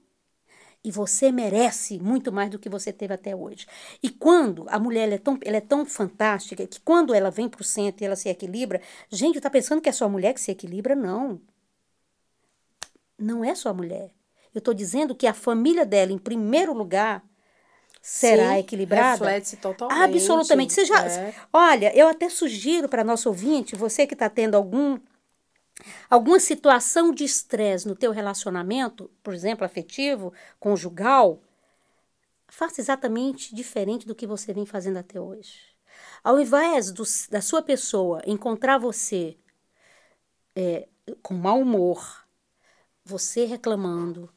e 0.87 0.90
você 0.92 1.33
merece 1.33 1.99
muito 1.99 2.31
mais 2.31 2.49
do 2.49 2.61
que 2.61 2.68
você 2.68 2.92
teve 2.92 3.12
até 3.12 3.35
hoje. 3.35 3.66
E 4.01 4.09
quando 4.09 4.66
a 4.68 4.79
mulher 4.79 5.11
é, 5.12 5.18
tão, 5.18 5.37
ela 5.44 5.57
é 5.57 5.61
tão 5.61 5.85
fantástica 5.85 6.64
que 6.64 6.81
quando 6.81 7.12
ela 7.12 7.29
vem 7.29 7.49
para 7.49 7.61
o 7.61 7.64
centro 7.64 8.05
e 8.05 8.07
ela 8.07 8.14
se 8.14 8.29
equilibra, 8.29 8.81
gente, 9.11 9.37
está 9.37 9.51
pensando 9.51 9.83
que 9.83 9.88
é 9.88 9.92
só 9.92 10.05
a 10.05 10.09
mulher 10.09 10.33
que 10.33 10.40
se 10.40 10.53
equilibra? 10.53 10.94
Não. 10.94 11.40
Não 13.18 13.44
é 13.44 13.53
só 13.57 13.70
a 13.70 13.75
mulher. 13.75 14.12
Eu 14.55 14.61
estou 14.61 14.72
dizendo 14.72 15.12
que 15.12 15.27
a 15.27 15.35
família 15.35 15.85
dela, 15.85 16.12
em 16.12 16.18
primeiro 16.18 16.72
lugar, 16.72 17.20
será 18.01 18.53
Sim, 18.53 18.59
equilibrada. 18.59 19.25
Reflete 19.25 19.57
totalmente. 19.57 20.05
Absolutamente. 20.05 20.72
Você 20.72 20.85
já, 20.85 21.05
É. 21.05 21.35
Olha, 21.53 21.92
eu 21.99 22.07
até 22.07 22.29
sugiro 22.29 22.88
para 22.88 23.03
nosso 23.03 23.29
ouvinte, 23.29 23.75
você 23.75 24.07
que 24.07 24.14
está 24.14 24.31
tendo 24.31 24.55
algum 24.55 25.01
alguma 26.09 26.40
situação 26.40 27.12
de 27.12 27.25
estresse 27.25 27.87
no 27.87 27.94
teu 27.96 28.12
relacionamento, 28.12 29.11
por 29.22 29.35
exemplo, 29.35 29.64
afetivo, 29.64 30.33
conjugal, 30.59 31.42
faça 32.49 32.81
exatamente 32.81 33.55
diferente 33.55 34.07
do 34.07 34.14
que 34.14 34.27
você 34.27 34.53
vem 34.53 34.66
fazendo 34.66 34.99
até 34.99 35.20
hoje. 35.20 35.77
Ao 36.22 36.40
invés 36.40 36.90
do- 36.90 37.05
da 37.31 37.40
sua 37.40 37.62
pessoa 37.62 38.22
encontrar 38.27 38.79
você 38.79 39.37
é, 40.55 40.88
com 41.22 41.35
mau 41.35 41.61
humor, 41.61 42.27
você 43.05 43.44
reclamando, 43.44 44.31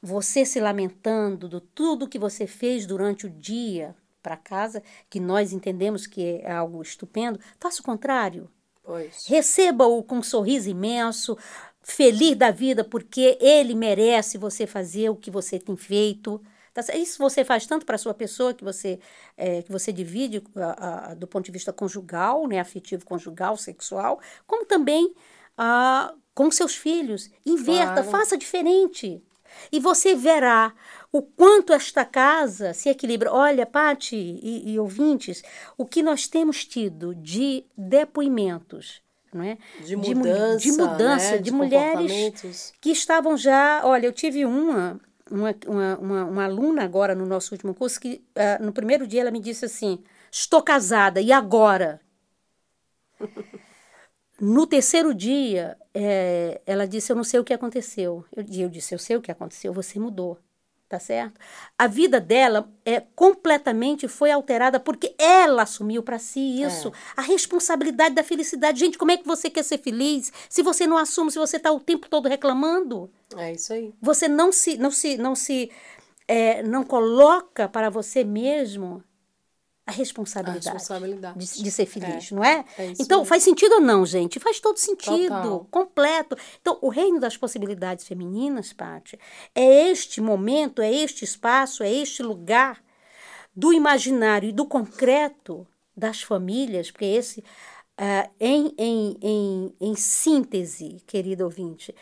você 0.00 0.44
se 0.44 0.60
lamentando 0.60 1.48
do 1.48 1.60
tudo 1.60 2.08
que 2.08 2.18
você 2.18 2.46
fez 2.46 2.86
durante 2.86 3.26
o 3.26 3.30
dia 3.30 3.94
para 4.22 4.36
casa, 4.36 4.82
que 5.08 5.20
nós 5.20 5.52
entendemos 5.52 6.06
que 6.06 6.40
é 6.42 6.52
algo 6.52 6.82
estupendo, 6.82 7.38
faça 7.58 7.80
o 7.80 7.84
contrário. 7.84 8.50
Receba-o 9.26 10.02
com 10.02 10.16
um 10.18 10.22
sorriso 10.22 10.68
imenso, 10.68 11.36
feliz 11.82 12.36
da 12.36 12.50
vida, 12.50 12.84
porque 12.84 13.38
ele 13.40 13.74
merece 13.74 14.36
você 14.38 14.66
fazer 14.66 15.08
o 15.10 15.16
que 15.16 15.30
você 15.30 15.58
tem 15.58 15.76
feito. 15.76 16.40
Tá? 16.74 16.82
Isso 16.94 17.18
você 17.18 17.44
faz 17.44 17.66
tanto 17.66 17.84
para 17.86 17.94
a 17.96 17.98
sua 17.98 18.14
pessoa, 18.14 18.54
que 18.54 18.62
você, 18.64 18.98
é, 19.36 19.62
que 19.62 19.72
você 19.72 19.92
divide 19.92 20.42
a- 20.56 21.10
a- 21.10 21.14
do 21.14 21.26
ponto 21.26 21.44
de 21.46 21.52
vista 21.52 21.72
conjugal, 21.72 22.46
né, 22.46 22.60
afetivo 22.60 23.04
conjugal, 23.04 23.56
sexual, 23.56 24.20
como 24.46 24.64
também 24.64 25.12
ah, 25.60 26.14
com 26.34 26.48
seus 26.52 26.76
filhos. 26.76 27.28
Inverta, 27.44 27.94
Claro. 28.02 28.10
faça 28.10 28.38
diferente. 28.38 29.20
E 29.72 29.80
você 29.80 30.14
verá 30.14 30.72
o 31.12 31.22
quanto 31.22 31.72
esta 31.72 32.04
casa 32.04 32.72
se 32.74 32.88
equilibra. 32.88 33.32
Olha, 33.32 33.66
Pati 33.66 34.16
e, 34.16 34.72
e 34.72 34.78
ouvintes, 34.78 35.42
o 35.76 35.84
que 35.84 36.02
nós 36.02 36.26
temos 36.26 36.64
tido 36.64 37.14
de 37.14 37.64
depoimentos, 37.76 39.02
não 39.32 39.42
é? 39.42 39.58
De 39.80 39.96
mu- 39.96 40.14
mudança, 40.14 40.58
de, 40.58 40.72
mudança, 40.72 41.30
né? 41.32 41.38
de 41.38 41.44
De 41.44 41.52
mulheres 41.52 42.74
que 42.80 42.90
estavam 42.90 43.36
já. 43.36 43.82
Olha, 43.84 44.06
eu 44.06 44.12
tive 44.12 44.44
uma, 44.44 45.00
uma, 45.30 45.54
uma, 45.66 46.24
uma, 46.24 46.44
aluna 46.44 46.82
agora 46.84 47.14
no 47.14 47.26
nosso 47.26 47.54
último 47.54 47.74
curso 47.74 48.00
que 48.00 48.22
ah, 48.34 48.58
no 48.60 48.72
primeiro 48.72 49.06
dia 49.06 49.22
ela 49.22 49.30
me 49.30 49.40
disse 49.40 49.64
assim: 49.64 50.02
estou 50.30 50.62
casada, 50.62 51.20
e 51.20 51.32
agora? 51.32 52.00
No 54.40 54.66
terceiro 54.66 55.12
dia, 55.12 55.76
eh, 55.92 56.60
ela 56.64 56.86
disse: 56.86 57.10
Eu 57.10 57.16
não 57.16 57.24
sei 57.24 57.40
o 57.40 57.44
que 57.44 57.52
aconteceu. 57.52 58.24
Eu, 58.34 58.44
e 58.48 58.62
eu 58.62 58.68
disse: 58.68 58.94
Eu 58.94 58.98
sei 58.98 59.16
o 59.16 59.20
que 59.20 59.32
aconteceu, 59.32 59.72
você 59.72 59.98
mudou. 59.98 60.38
Tá 60.88 60.98
certo? 60.98 61.38
A 61.78 61.86
vida 61.86 62.18
dela 62.18 62.72
é 62.82 62.98
completamente 63.14 64.08
foi 64.08 64.30
alterada 64.30 64.80
porque 64.80 65.14
ela 65.18 65.64
assumiu 65.64 66.02
para 66.02 66.18
si 66.18 66.62
isso, 66.62 66.90
a 67.14 67.20
responsabilidade 67.20 68.14
da 68.14 68.24
felicidade. 68.24 68.80
Gente, 68.80 68.96
como 68.96 69.10
é 69.10 69.18
que 69.18 69.26
você 69.26 69.50
quer 69.50 69.64
ser 69.64 69.76
feliz 69.76 70.32
se 70.48 70.62
você 70.62 70.86
não 70.86 70.96
assume, 70.96 71.30
se 71.30 71.38
você 71.38 71.58
está 71.58 71.70
o 71.70 71.78
tempo 71.78 72.08
todo 72.08 72.26
reclamando? 72.26 73.10
É 73.36 73.52
isso 73.52 73.70
aí. 73.74 73.92
Você 74.00 74.28
não 74.28 74.50
se, 74.50 74.78
não 74.78 74.90
se, 74.90 75.18
não 75.18 75.34
se, 75.34 75.70
eh, 76.26 76.62
não 76.62 76.82
coloca 76.84 77.68
para 77.68 77.90
você 77.90 78.24
mesmo 78.24 79.04
a 79.88 79.90
A 79.90 79.94
responsabilidade 79.94 80.68
responsabilidade. 80.68 81.38
de, 81.38 81.62
de 81.62 81.70
ser 81.70 81.86
feliz, 81.86 82.30
não 82.30 82.44
é? 82.44 82.62
é 82.76 82.92
então, 82.98 83.20
mesmo. 83.20 83.24
faz 83.24 83.42
sentido 83.42 83.76
ou 83.76 83.80
não, 83.80 84.04
gente? 84.04 84.38
Faz 84.38 84.60
todo 84.60 84.76
sentido, 84.76 85.28
Total. 85.34 85.66
completo. 85.70 86.36
Então, 86.60 86.78
o 86.82 86.90
reino 86.90 87.18
das 87.18 87.38
possibilidades 87.38 88.06
femininas, 88.06 88.72
Paty, 88.74 89.18
é 89.54 89.88
este 89.88 90.20
momento, 90.20 90.82
é 90.82 90.92
este 90.92 91.24
espaço, 91.24 91.82
é 91.82 91.90
este 91.90 92.22
lugar 92.22 92.82
do 93.56 93.72
imaginário 93.72 94.50
e 94.50 94.52
do 94.52 94.66
concreto 94.66 95.66
das 95.96 96.22
famílias, 96.22 96.90
porque 96.90 97.06
esse, 97.06 97.42
ah, 97.96 98.28
em, 98.38 98.74
em, 98.76 99.16
em, 99.22 99.74
em 99.80 99.94
síntese, 99.96 101.02
querido 101.06 101.44
ouvinte, 101.44 101.94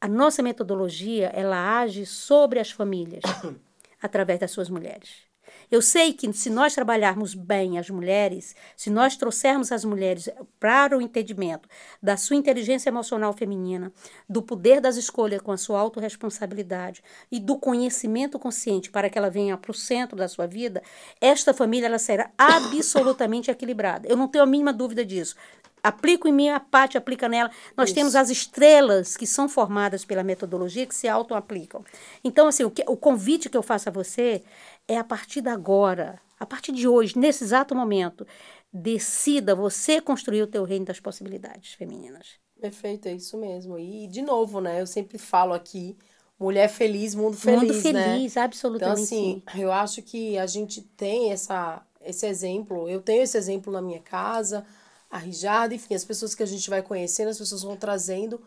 a 0.00 0.08
nossa 0.08 0.42
metodologia, 0.42 1.28
ela 1.34 1.80
age 1.80 2.06
sobre 2.06 2.58
as 2.60 2.70
famílias, 2.70 3.22
através 4.00 4.40
das 4.40 4.50
suas 4.50 4.70
mulheres. 4.70 5.25
Eu 5.70 5.82
sei 5.82 6.12
que 6.12 6.32
se 6.32 6.48
nós 6.50 6.74
trabalharmos 6.74 7.34
bem 7.34 7.78
as 7.78 7.90
mulheres, 7.90 8.54
se 8.76 8.90
nós 8.90 9.16
trouxermos 9.16 9.72
as 9.72 9.84
mulheres 9.84 10.28
para 10.60 10.96
o 10.96 11.00
entendimento 11.02 11.68
da 12.02 12.16
sua 12.16 12.36
inteligência 12.36 12.88
emocional 12.88 13.32
feminina, 13.32 13.92
do 14.28 14.42
poder 14.42 14.80
das 14.80 14.96
escolhas 14.96 15.40
com 15.40 15.52
a 15.52 15.56
sua 15.56 15.80
autorresponsabilidade 15.80 17.02
e 17.30 17.40
do 17.40 17.58
conhecimento 17.58 18.38
consciente 18.38 18.90
para 18.90 19.10
que 19.10 19.18
ela 19.18 19.30
venha 19.30 19.56
para 19.56 19.70
o 19.70 19.74
centro 19.74 20.16
da 20.16 20.28
sua 20.28 20.46
vida, 20.46 20.82
esta 21.20 21.52
família 21.52 21.86
ela 21.86 21.98
será 21.98 22.30
absolutamente 22.38 23.50
equilibrada. 23.50 24.08
Eu 24.08 24.16
não 24.16 24.28
tenho 24.28 24.44
a 24.44 24.46
mínima 24.46 24.72
dúvida 24.72 25.04
disso. 25.04 25.36
Aplico 25.82 26.26
em 26.26 26.32
mim, 26.32 26.48
a 26.48 26.58
Paty 26.58 26.98
aplica 26.98 27.28
nela. 27.28 27.48
Nós 27.76 27.90
Isso. 27.90 27.94
temos 27.94 28.16
as 28.16 28.28
estrelas 28.28 29.16
que 29.16 29.24
são 29.24 29.48
formadas 29.48 30.04
pela 30.04 30.24
metodologia 30.24 30.84
que 30.84 30.94
se 30.94 31.06
auto-aplicam. 31.06 31.84
Então, 32.24 32.48
assim, 32.48 32.64
o, 32.64 32.70
que- 32.72 32.82
o 32.88 32.96
convite 32.96 33.48
que 33.48 33.56
eu 33.56 33.62
faço 33.62 33.88
a 33.88 33.92
você 33.92 34.42
é 34.88 34.98
a 34.98 35.04
partir 35.04 35.40
de 35.40 35.48
agora, 35.48 36.20
a 36.38 36.46
partir 36.46 36.72
de 36.72 36.86
hoje, 36.88 37.18
nesse 37.18 37.44
exato 37.44 37.74
momento, 37.74 38.26
decida 38.72 39.54
você 39.54 40.00
construir 40.00 40.42
o 40.42 40.46
teu 40.46 40.64
reino 40.64 40.84
das 40.86 41.00
possibilidades 41.00 41.74
femininas. 41.74 42.38
Perfeito, 42.60 43.06
é 43.08 43.12
isso 43.14 43.36
mesmo. 43.38 43.78
E, 43.78 44.06
de 44.08 44.22
novo, 44.22 44.60
né? 44.60 44.80
Eu 44.80 44.86
sempre 44.86 45.18
falo 45.18 45.52
aqui, 45.52 45.96
mulher 46.38 46.68
feliz, 46.68 47.14
mundo 47.14 47.36
feliz, 47.36 47.84
Mundo 47.84 47.92
né? 47.92 48.14
feliz, 48.14 48.32
Então, 48.32 48.42
absolutamente 48.44 49.02
assim, 49.02 49.42
sim. 49.50 49.60
eu 49.60 49.70
acho 49.72 50.02
que 50.02 50.38
a 50.38 50.46
gente 50.46 50.80
tem 50.82 51.32
essa, 51.32 51.86
esse 52.00 52.26
exemplo. 52.26 52.88
Eu 52.88 53.02
tenho 53.02 53.22
esse 53.22 53.36
exemplo 53.36 53.72
na 53.72 53.82
minha 53.82 54.00
casa, 54.00 54.64
a 55.10 55.18
Rijada, 55.18 55.74
enfim, 55.74 55.94
as 55.94 56.04
pessoas 56.04 56.34
que 56.34 56.42
a 56.42 56.46
gente 56.46 56.68
vai 56.70 56.82
conhecendo, 56.82 57.28
as 57.28 57.38
pessoas 57.38 57.62
vão 57.62 57.76
trazendo, 57.76 58.40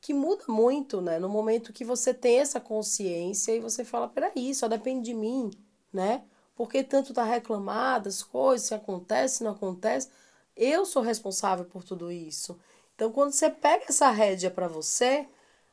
que 0.00 0.14
muda 0.14 0.44
muito, 0.48 1.00
né? 1.00 1.18
No 1.18 1.28
momento 1.28 1.72
que 1.72 1.84
você 1.84 2.14
tem 2.14 2.38
essa 2.38 2.60
consciência 2.60 3.52
e 3.54 3.60
você 3.60 3.84
fala, 3.84 4.08
peraí, 4.08 4.54
só 4.54 4.68
depende 4.68 5.06
de 5.06 5.14
mim, 5.14 5.50
né? 5.92 6.22
Por 6.54 6.68
que 6.68 6.82
tanto 6.82 7.14
tá 7.14 7.24
reclamado, 7.24 8.08
as 8.08 8.22
coisas, 8.22 8.66
se 8.66 8.74
acontece, 8.74 9.36
se 9.36 9.44
não 9.44 9.52
acontece? 9.52 10.08
Eu 10.56 10.84
sou 10.84 11.02
responsável 11.02 11.64
por 11.64 11.84
tudo 11.84 12.10
isso. 12.10 12.58
Então, 12.94 13.12
quando 13.12 13.32
você 13.32 13.48
pega 13.48 13.84
essa 13.88 14.10
rédea 14.10 14.50
para 14.50 14.66
você, 14.66 15.28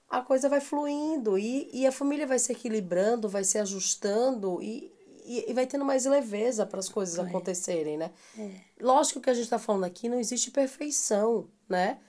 a 0.08 0.21
coisa 0.21 0.47
vai 0.47 0.62
fluindo 0.62 1.38
e, 1.39 1.69
e 1.73 1.88
a 1.88 1.91
família 1.91 2.28
vai 2.28 2.38
se 2.38 2.51
equilibrando, 2.51 3.28
vai 3.28 3.43
se 3.43 3.58
ajustando 3.58 4.62
e, 4.62 4.93
e, 5.25 5.49
e 5.49 5.54
vai 5.54 5.65
tendo 5.65 5.84
mais 5.84 6.06
leveza 6.06 6.65
para 6.65 6.80
as 6.80 6.88
coisas 6.88 7.15
Vai. 7.15 7.25
acontecerem, 7.25 7.97
né? 7.97 8.12
É. 8.38 8.51
Lógico 8.80 9.19
que 9.19 9.30
a 9.30 9.34
gente 9.34 9.45
está 9.45 9.58
falando 9.58 9.86
aqui, 9.86 10.08
não 10.08 10.19
existe 10.19 10.51
perfeição, 10.51 11.49
né? 11.67 11.99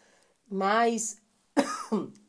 Mas. 0.49 1.17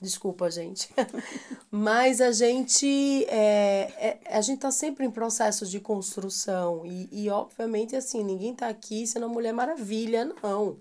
Desculpa, 0.00 0.50
gente. 0.50 0.88
Mas 1.70 2.20
a 2.20 2.32
gente 2.32 3.24
é, 3.26 4.18
é- 4.24 4.36
a 4.36 4.40
gente 4.40 4.60
tá 4.60 4.70
sempre 4.70 5.04
em 5.06 5.10
processo 5.10 5.66
de 5.66 5.80
construção. 5.80 6.86
E, 6.86 7.08
e, 7.12 7.30
obviamente, 7.30 7.94
assim, 7.96 8.24
ninguém 8.24 8.54
tá 8.54 8.68
aqui 8.68 9.06
sendo 9.06 9.26
uma 9.26 9.34
Mulher 9.34 9.52
Maravilha, 9.52 10.24
não. 10.42 10.78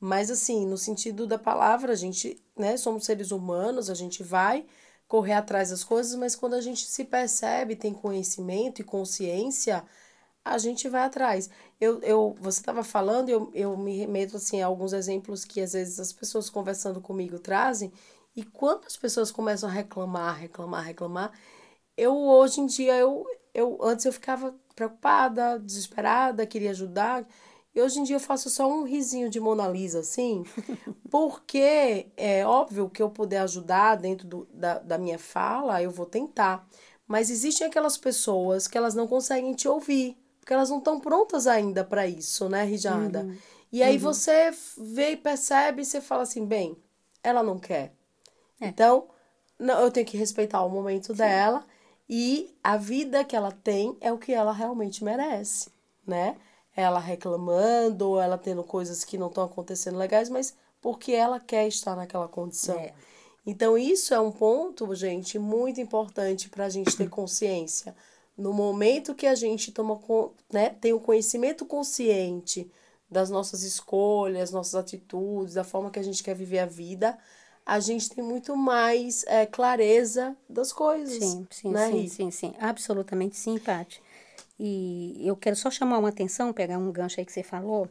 Mas, 0.00 0.30
assim, 0.30 0.66
no 0.66 0.78
sentido 0.78 1.26
da 1.26 1.38
palavra, 1.38 1.92
a 1.92 1.96
gente, 1.96 2.42
né, 2.56 2.76
somos 2.78 3.04
seres 3.06 3.32
humanos, 3.32 3.90
a 3.90 3.94
gente 3.94 4.22
vai 4.22 4.66
correr 5.08 5.34
atrás 5.34 5.70
das 5.70 5.84
coisas, 5.84 6.14
mas 6.16 6.36
quando 6.36 6.54
a 6.54 6.60
gente 6.62 6.86
se 6.86 7.04
percebe, 7.04 7.76
tem 7.76 7.94
conhecimento 7.94 8.80
e 8.80 8.84
consciência, 8.84 9.84
a 10.44 10.58
gente 10.58 10.88
vai 10.88 11.02
atrás. 11.02 11.48
Eu, 11.80 12.00
eu, 12.02 12.34
você 12.40 12.60
estava 12.60 12.84
falando, 12.84 13.28
eu, 13.28 13.50
eu 13.54 13.76
me 13.76 13.96
remeto 13.96 14.36
assim, 14.36 14.60
a 14.62 14.66
alguns 14.66 14.92
exemplos 14.92 15.44
que 15.44 15.60
às 15.60 15.72
vezes 15.72 15.98
as 15.98 16.12
pessoas 16.12 16.50
conversando 16.50 17.00
comigo 17.00 17.38
trazem, 17.38 17.92
e 18.36 18.42
quando 18.42 18.86
as 18.86 18.96
pessoas 18.96 19.30
começam 19.30 19.68
a 19.68 19.72
reclamar, 19.72 20.38
reclamar, 20.38 20.84
reclamar, 20.84 21.32
eu 21.96 22.16
hoje 22.16 22.60
em 22.60 22.66
dia, 22.66 22.96
eu, 22.96 23.24
eu 23.52 23.78
antes 23.82 24.04
eu 24.04 24.12
ficava 24.12 24.54
preocupada, 24.74 25.58
desesperada, 25.58 26.46
queria 26.46 26.70
ajudar, 26.70 27.26
e 27.74 27.80
hoje 27.80 28.00
em 28.00 28.04
dia 28.04 28.16
eu 28.16 28.20
faço 28.20 28.50
só 28.50 28.68
um 28.68 28.84
risinho 28.84 29.28
de 29.28 29.40
Mona 29.40 29.68
Lisa, 29.68 30.00
assim, 30.00 30.44
porque 31.10 32.08
é 32.16 32.46
óbvio 32.46 32.90
que 32.90 33.02
eu 33.02 33.10
puder 33.10 33.40
ajudar 33.40 33.96
dentro 33.96 34.26
do, 34.26 34.48
da, 34.52 34.78
da 34.78 34.98
minha 34.98 35.18
fala, 35.18 35.82
eu 35.82 35.90
vou 35.90 36.06
tentar. 36.06 36.68
Mas 37.06 37.30
existem 37.30 37.66
aquelas 37.66 37.98
pessoas 37.98 38.66
que 38.66 38.78
elas 38.78 38.94
não 38.94 39.06
conseguem 39.06 39.52
te 39.54 39.68
ouvir, 39.68 40.16
porque 40.40 40.52
elas 40.54 40.70
não 40.70 40.78
estão 40.78 41.00
prontas 41.00 41.46
ainda 41.46 41.84
para 41.84 42.06
isso, 42.06 42.48
né, 42.48 42.64
Rijada? 42.64 43.28
E 43.72 43.82
aí 43.82 43.98
você 43.98 44.52
vê 44.78 45.10
e 45.12 45.16
percebe 45.16 45.82
e 45.82 45.84
você 45.84 46.00
fala 46.00 46.22
assim, 46.22 46.46
bem, 46.46 46.76
ela 47.22 47.42
não 47.42 47.58
quer. 47.58 47.92
Então, 48.60 49.08
não, 49.58 49.80
eu 49.80 49.90
tenho 49.90 50.06
que 50.06 50.16
respeitar 50.16 50.62
o 50.64 50.70
momento 50.70 51.12
dela 51.14 51.64
e 52.08 52.54
a 52.62 52.76
vida 52.76 53.24
que 53.24 53.36
ela 53.36 53.52
tem 53.52 53.96
é 54.00 54.12
o 54.12 54.18
que 54.18 54.32
ela 54.32 54.52
realmente 54.52 55.02
merece, 55.02 55.70
né? 56.06 56.36
Ela 56.76 56.98
reclamando, 56.98 58.08
ou 58.08 58.20
ela 58.20 58.36
tendo 58.36 58.64
coisas 58.64 59.04
que 59.04 59.16
não 59.16 59.28
estão 59.28 59.44
acontecendo 59.44 59.96
legais, 59.96 60.28
mas 60.28 60.54
porque 60.80 61.12
ela 61.12 61.40
quer 61.40 61.66
estar 61.66 61.96
naquela 61.96 62.28
condição. 62.28 62.78
É. 62.78 62.92
Então, 63.46 63.76
isso 63.76 64.12
é 64.12 64.20
um 64.20 64.32
ponto, 64.32 64.94
gente, 64.94 65.38
muito 65.38 65.80
importante 65.80 66.48
para 66.48 66.64
a 66.64 66.68
gente 66.68 66.96
ter 66.96 67.08
consciência. 67.08 67.94
No 68.36 68.52
momento 68.52 69.14
que 69.14 69.26
a 69.26 69.34
gente 69.34 69.70
toma, 69.70 70.00
né, 70.52 70.70
tem 70.70 70.92
o 70.92 71.00
conhecimento 71.00 71.64
consciente 71.64 72.70
das 73.08 73.30
nossas 73.30 73.62
escolhas, 73.62 74.50
nossas 74.50 74.74
atitudes, 74.74 75.54
da 75.54 75.62
forma 75.62 75.90
que 75.90 75.98
a 75.98 76.02
gente 76.02 76.22
quer 76.22 76.34
viver 76.34 76.58
a 76.58 76.66
vida, 76.66 77.16
a 77.66 77.80
gente 77.80 78.10
tem 78.10 78.22
muito 78.22 78.56
mais 78.56 79.24
é, 79.26 79.46
clareza 79.46 80.36
das 80.48 80.72
coisas. 80.72 81.22
Sim, 81.22 81.46
sim, 81.50 81.70
né, 81.70 81.90
sim, 81.90 82.08
sim, 82.08 82.30
sim. 82.30 82.54
Absolutamente 82.58 83.36
sim, 83.36 83.58
Paty. 83.58 84.02
E 84.58 85.20
eu 85.26 85.36
quero 85.36 85.56
só 85.56 85.70
chamar 85.70 85.98
uma 85.98 86.10
atenção, 86.10 86.52
pegar 86.52 86.78
um 86.78 86.92
gancho 86.92 87.18
aí 87.18 87.26
que 87.26 87.32
você 87.32 87.42
falou. 87.42 87.88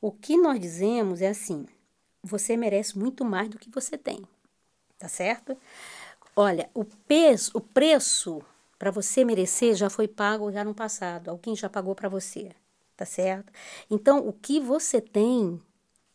O 0.00 0.10
que 0.10 0.36
nós 0.36 0.58
dizemos 0.58 1.20
é 1.20 1.28
assim: 1.28 1.66
você 2.22 2.56
merece 2.56 2.98
muito 2.98 3.24
mais 3.24 3.48
do 3.48 3.58
que 3.58 3.70
você 3.70 3.96
tem. 3.96 4.24
Tá 4.98 5.08
certo? 5.08 5.56
Olha, 6.34 6.70
o 6.74 6.84
peso, 6.84 7.50
o 7.54 7.60
preço 7.60 8.42
para 8.78 8.90
você 8.90 9.24
merecer 9.24 9.74
já 9.74 9.90
foi 9.90 10.08
pago 10.08 10.50
já 10.50 10.64
no 10.64 10.74
passado. 10.74 11.28
Alguém 11.30 11.54
já 11.54 11.68
pagou 11.68 11.94
para 11.94 12.08
você. 12.08 12.50
Tá 12.96 13.04
certo? 13.06 13.52
Então, 13.90 14.26
o 14.26 14.32
que 14.32 14.60
você 14.60 15.00
tem 15.00 15.60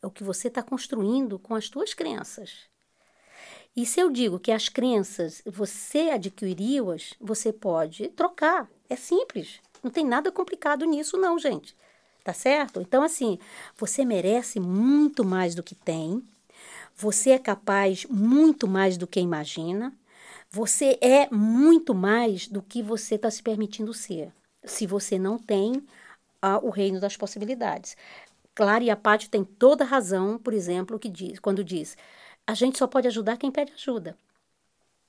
é 0.01 0.07
o 0.07 0.11
que 0.11 0.23
você 0.23 0.49
está 0.49 0.61
construindo 0.61 1.39
com 1.39 1.55
as 1.55 1.65
suas 1.65 1.93
crenças. 1.93 2.69
E 3.75 3.85
se 3.85 3.99
eu 3.99 4.09
digo 4.09 4.39
que 4.39 4.51
as 4.51 4.69
crenças 4.69 5.41
você 5.45 6.09
adquiriu-as, 6.11 7.13
você 7.19 7.51
pode 7.51 8.07
trocar. 8.09 8.69
É 8.89 8.95
simples. 8.95 9.59
Não 9.83 9.91
tem 9.91 10.05
nada 10.05 10.31
complicado 10.31 10.85
nisso, 10.85 11.17
não, 11.17 11.38
gente. 11.38 11.75
Tá 12.23 12.33
certo? 12.33 12.79
Então, 12.81 13.03
assim, 13.03 13.38
você 13.77 14.05
merece 14.05 14.59
muito 14.59 15.25
mais 15.25 15.53
do 15.53 15.61
que 15.61 15.75
tem. 15.75 16.23
Você 16.95 17.31
é 17.31 17.38
capaz 17.38 18.05
muito 18.05 18.67
mais 18.67 18.97
do 18.97 19.05
que 19.05 19.19
imagina. 19.19 19.93
Você 20.49 20.97
é 21.01 21.27
muito 21.29 21.93
mais 21.93 22.47
do 22.47 22.61
que 22.61 22.81
você 22.81 23.15
está 23.15 23.29
se 23.29 23.43
permitindo 23.43 23.93
ser. 23.93 24.31
Se 24.63 24.88
você 24.88 25.19
não 25.19 25.38
tem 25.38 25.83
o 26.63 26.69
reino 26.69 26.99
das 26.99 27.17
possibilidades. 27.17 27.97
Clara 28.53 28.83
e 28.83 28.89
a 28.89 28.95
Paty 28.95 29.29
tem 29.29 29.43
toda 29.43 29.83
razão, 29.83 30.38
por 30.38 30.53
exemplo, 30.53 30.97
que 30.97 31.09
diz, 31.09 31.39
quando 31.39 31.63
diz 31.63 31.97
a 32.47 32.53
gente 32.53 32.77
só 32.77 32.88
pode 32.88 33.08
ajudar 33.08 33.38
quem 33.38 33.51
pede 33.51 33.73
ajuda. 33.73 34.17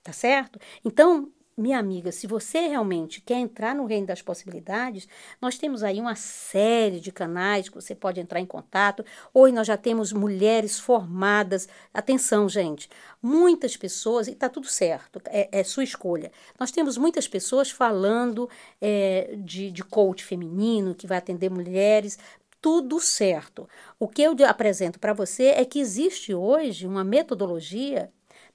Tá 0.02 0.12
certo? 0.12 0.58
Então, 0.84 1.32
minha 1.58 1.78
amiga, 1.78 2.12
se 2.12 2.26
você 2.26 2.68
realmente 2.68 3.20
quer 3.22 3.38
entrar 3.38 3.74
no 3.74 3.86
reino 3.86 4.06
das 4.06 4.20
possibilidades, 4.20 5.08
nós 5.40 5.56
temos 5.56 5.82
aí 5.82 5.98
uma 5.98 6.14
série 6.14 7.00
de 7.00 7.10
canais 7.10 7.66
que 7.66 7.74
você 7.74 7.94
pode 7.94 8.20
entrar 8.20 8.40
em 8.40 8.44
contato. 8.44 9.02
Hoje 9.32 9.54
nós 9.54 9.66
já 9.66 9.76
temos 9.76 10.12
mulheres 10.12 10.78
formadas. 10.78 11.66
Atenção, 11.94 12.46
gente, 12.46 12.90
muitas 13.22 13.74
pessoas, 13.74 14.28
e 14.28 14.32
está 14.32 14.50
tudo 14.50 14.66
certo, 14.66 15.18
é, 15.26 15.48
é, 15.50 15.64
sua 15.64 15.82
escolha. 15.82 16.30
Nós 16.60 16.70
temos 16.70 16.98
muitas 16.98 17.26
pessoas 17.26 17.70
falando 17.70 18.50
é, 18.78 19.34
de, 19.38 19.70
de 19.70 19.82
coach 19.82 20.22
feminino 20.22 20.94
que 20.94 21.06
vai 21.06 21.16
atender 21.16 21.50
mulheres. 21.50 22.18
Tudo 22.60 23.00
certo. 23.00 23.68
O 23.98 24.08
que 24.08 24.22
eu 24.22 24.34
apresento 24.46 24.98
para 24.98 25.12
você 25.12 25.46
é 25.48 25.64
que 25.64 25.78
existe 25.78 26.34
hoje 26.34 26.86
uma 26.86 27.04
metodologia 27.04 28.10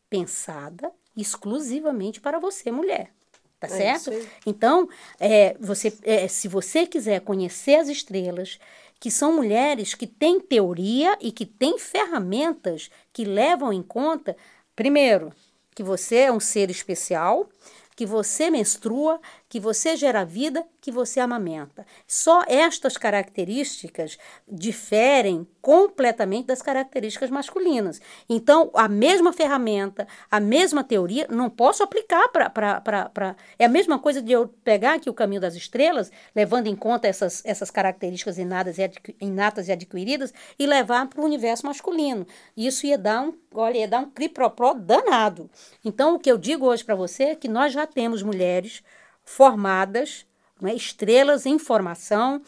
pensada 0.10 0.92
exclusivamente 1.16 2.20
para 2.20 2.40
você, 2.40 2.72
mulher. 2.72 3.12
Tá 3.60 3.68
É 3.68 3.70
certo? 3.70 4.12
Então, 4.46 4.90
é, 5.20 5.56
você, 5.60 5.96
é, 6.04 6.28
se 6.28 6.48
você 6.48 6.88
quiser 6.88 7.22
conhecer 7.22 7.76
as 7.76 7.90
estrelas, 7.90 8.60
que 9.00 9.12
são 9.12 9.34
mulheres 9.34 9.94
que 9.94 10.08
têm 10.08 10.40
teoria 10.40 11.18
e 11.22 11.32
que 11.32 11.46
têm 11.46 11.78
ferramentas 11.78 12.90
que 13.14 13.24
levam 13.24 13.72
em 13.72 13.82
conta, 13.82 14.36
primeiro, 14.76 15.32
que 15.76 15.84
você 15.84 16.18
é 16.18 16.32
um 16.32 16.40
ser 16.40 16.70
especial, 16.70 17.50
que 17.96 18.06
você 18.06 18.50
menstrua, 18.50 19.20
que 19.52 19.60
você 19.60 19.98
gera 19.98 20.24
vida, 20.24 20.66
que 20.80 20.90
você 20.90 21.20
amamenta. 21.20 21.86
Só 22.08 22.42
estas 22.48 22.96
características 22.96 24.18
diferem 24.48 25.46
completamente 25.62 26.46
das 26.46 26.62
características 26.62 27.30
masculinas. 27.30 28.00
Então, 28.30 28.72
a 28.74 28.88
mesma 28.88 29.34
ferramenta, 29.34 30.08
a 30.32 30.40
mesma 30.40 30.86
teoria, 30.86 31.28
não 31.30 31.50
posso 31.50 31.84
aplicar 31.84 32.30
para. 32.30 33.36
É 33.60 33.66
a 33.66 33.70
mesma 33.70 34.00
coisa 34.00 34.22
de 34.22 34.32
eu 34.32 34.48
pegar 34.64 34.94
aqui 34.94 35.10
o 35.10 35.14
caminho 35.14 35.42
das 35.42 35.54
estrelas, 35.54 36.10
levando 36.34 36.68
em 36.68 36.76
conta 36.76 37.10
essas, 37.10 37.44
essas 37.44 37.70
características 37.70 38.38
inatas 38.38 38.78
e, 38.78 38.84
adqui- 38.84 39.18
inatas 39.20 39.68
e 39.68 39.74
adquiridas, 39.74 40.34
e 40.58 40.66
levar 40.66 41.10
para 41.10 41.20
o 41.20 41.26
universo 41.26 41.66
masculino. 41.66 42.26
Isso 42.56 42.86
ia 42.86 42.98
dar 42.98 43.22
um, 43.22 43.34
olha, 43.54 43.80
ia 43.80 43.88
dar 43.88 44.00
um 44.00 44.10
cripropró 44.10 44.74
danado. 44.74 45.50
Então, 45.84 46.16
o 46.16 46.20
que 46.20 46.32
eu 46.32 46.38
digo 46.38 46.68
hoje 46.68 46.86
para 46.86 46.96
você 46.96 47.24
é 47.24 47.36
que 47.36 47.50
nós 47.50 47.74
já 47.74 47.86
temos 47.86 48.24
mulheres 48.24 48.82
formadas, 49.24 50.26
né, 50.62 50.74
estrelas 50.76 51.46
em 51.46 51.58
formação, 51.58 52.42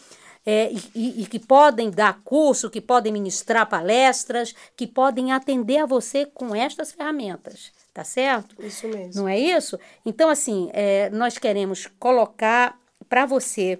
é, 0.46 0.72
e, 0.94 1.24
e- 1.24 1.26
que 1.26 1.40
podem 1.40 1.90
dar 1.90 2.22
curso, 2.24 2.70
que 2.70 2.82
podem 2.82 3.14
ministrar 3.14 3.68
palestras, 3.70 4.54
que 4.76 4.86
podem 4.86 5.32
atender 5.32 5.78
a 5.78 5.86
você 5.86 6.26
com 6.26 6.54
estas 6.54 6.92
ferramentas, 6.92 7.72
tá 7.94 8.04
certo? 8.04 8.56
Isso 8.62 8.88
mesmo. 8.90 9.22
Não 9.22 9.30
é 9.30 9.40
isso? 9.40 9.80
Então, 10.06 10.30
assim, 10.30 10.70
é, 10.74 11.10
nós 11.12 11.38
queremos 11.38 11.88
colocar 11.98 12.78
para 13.08 13.26
você, 13.26 13.80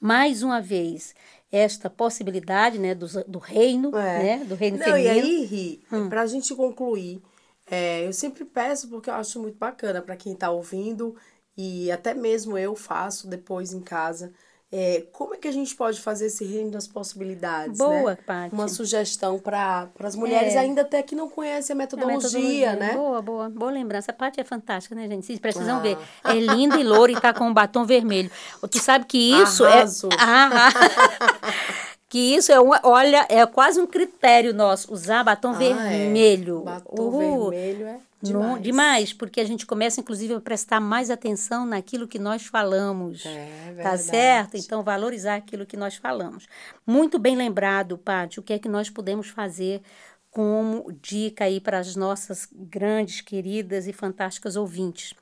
mais 0.00 0.42
uma 0.42 0.60
vez, 0.60 1.14
esta 1.50 1.88
possibilidade 1.88 2.78
né, 2.78 2.94
do, 2.94 3.06
do 3.26 3.38
reino, 3.38 3.96
É. 3.96 4.22
né, 4.38 4.44
do 4.44 4.54
reino 4.54 4.76
Não, 4.76 4.84
feminino. 4.84 5.06
e 5.14 5.20
aí, 5.20 5.44
Ri, 5.46 5.82
pra 6.10 6.26
gente 6.26 6.54
concluir, 6.54 7.22
é, 7.70 8.06
eu 8.06 8.12
sempre 8.12 8.44
peço, 8.44 8.88
porque 8.88 9.08
eu 9.08 9.14
acho 9.14 9.40
muito 9.40 9.56
bacana 9.56 10.02
para 10.02 10.16
quem 10.16 10.34
tá 10.34 10.50
ouvindo, 10.50 11.16
e 11.56 11.90
até 11.90 12.12
mesmo 12.14 12.56
eu 12.58 12.74
faço 12.76 13.26
depois 13.28 13.72
em 13.72 13.80
casa, 13.80 14.32
é, 14.72 15.06
como 15.12 15.32
é 15.32 15.36
que 15.38 15.46
a 15.46 15.52
gente 15.52 15.74
pode 15.76 16.00
fazer 16.00 16.26
esse 16.26 16.44
reino 16.44 16.72
das 16.72 16.88
possibilidades, 16.88 17.78
Boa, 17.78 18.10
né? 18.10 18.18
Paty. 18.26 18.52
Uma 18.52 18.66
sugestão 18.66 19.38
para 19.38 19.88
as 20.02 20.16
mulheres 20.16 20.54
É. 20.54 20.58
ainda 20.58 20.82
até 20.82 21.02
que 21.04 21.14
não 21.14 21.30
conhecem 21.30 21.72
a 21.72 21.76
A 21.76 21.78
metodologia, 21.78 22.74
né? 22.74 22.92
Boa, 22.94 23.22
boa, 23.22 23.48
boa 23.48 23.70
lembrança. 23.70 24.10
A 24.10 24.14
parte 24.14 24.40
é 24.40 24.44
fantástica, 24.44 24.94
né, 24.96 25.06
gente? 25.06 25.24
Vocês 25.24 25.38
precisam 25.38 25.76
Ah. 25.76 25.80
ver. 25.80 25.96
É 26.24 26.32
linda 26.34 26.76
e 26.78 26.82
loura 26.82 27.12
e 27.12 27.20
tá 27.20 27.32
com 27.32 27.44
um 27.46 27.54
batom 27.54 27.84
vermelho. 27.86 28.30
Tu 28.68 28.78
sabe 28.80 29.04
que 29.06 29.16
isso 29.40 29.64
Arraso. 29.64 30.08
é. 30.08 30.16
Ah, 30.18 30.68
Que 32.08 32.36
isso 32.36 32.52
é 32.52 32.60
uma, 32.60 32.80
olha, 32.84 33.26
é 33.28 33.44
quase 33.46 33.80
um 33.80 33.86
critério 33.86 34.54
nosso, 34.54 34.92
usar 34.92 35.24
batom 35.24 35.50
Ah, 35.50 35.52
vermelho. 35.58 36.60
É. 36.60 36.64
Batom 36.64 37.02
Uhul. 37.02 37.50
vermelho 37.50 37.86
é 37.86 37.98
Não- 38.22 38.30
demais. 38.40 38.62
demais, 38.62 39.12
porque 39.12 39.40
a 39.40 39.44
gente 39.44 39.66
começa, 39.66 40.00
inclusive, 40.00 40.34
a 40.34 40.40
prestar 40.40 40.78
mais 40.80 41.10
atenção 41.10 41.66
naquilo 41.66 42.06
que 42.06 42.18
nós 42.18 42.46
falamos. 42.46 43.26
É 43.26 43.30
Tá 43.66 43.72
verdade. 43.72 44.02
certo? 44.02 44.56
Então, 44.56 44.84
valorizar 44.84 45.34
aquilo 45.34 45.66
que 45.66 45.76
nós 45.76 45.96
falamos. 45.96 46.46
Muito 46.86 47.18
bem 47.18 47.34
lembrado, 47.34 47.98
Paty, 47.98 48.38
o 48.38 48.42
que 48.42 48.52
é 48.52 48.58
que 48.58 48.68
nós 48.68 48.88
podemos 48.88 49.28
fazer 49.28 49.82
como 50.36 50.92
dica 51.00 51.44
aí 51.44 51.58
para 51.62 51.78
as 51.78 51.96
nossas 51.96 52.46
grandes, 52.52 53.22
queridas 53.22 53.86
e 53.86 53.92
fantásticas 53.94 54.54
ouvintes. 54.54 55.14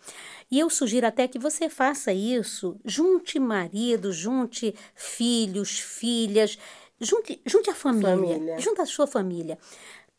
E 0.51 0.59
eu 0.59 0.69
sugiro 0.69 1.07
até 1.07 1.29
que 1.29 1.39
você 1.39 1.69
faça 1.69 2.13
isso, 2.13 2.77
junte 2.85 3.39
marido, 3.39 4.13
junte 4.13 4.75
filhos, 4.93 5.79
filhas, 5.79 6.59
junte, 7.01 7.41
junte 7.47 7.71
a 7.71 7.75
família, 7.77 8.09
Família. 8.35 8.59
junte 8.59 8.81
a 8.81 8.87
sua 8.87 9.07
família. 9.07 9.57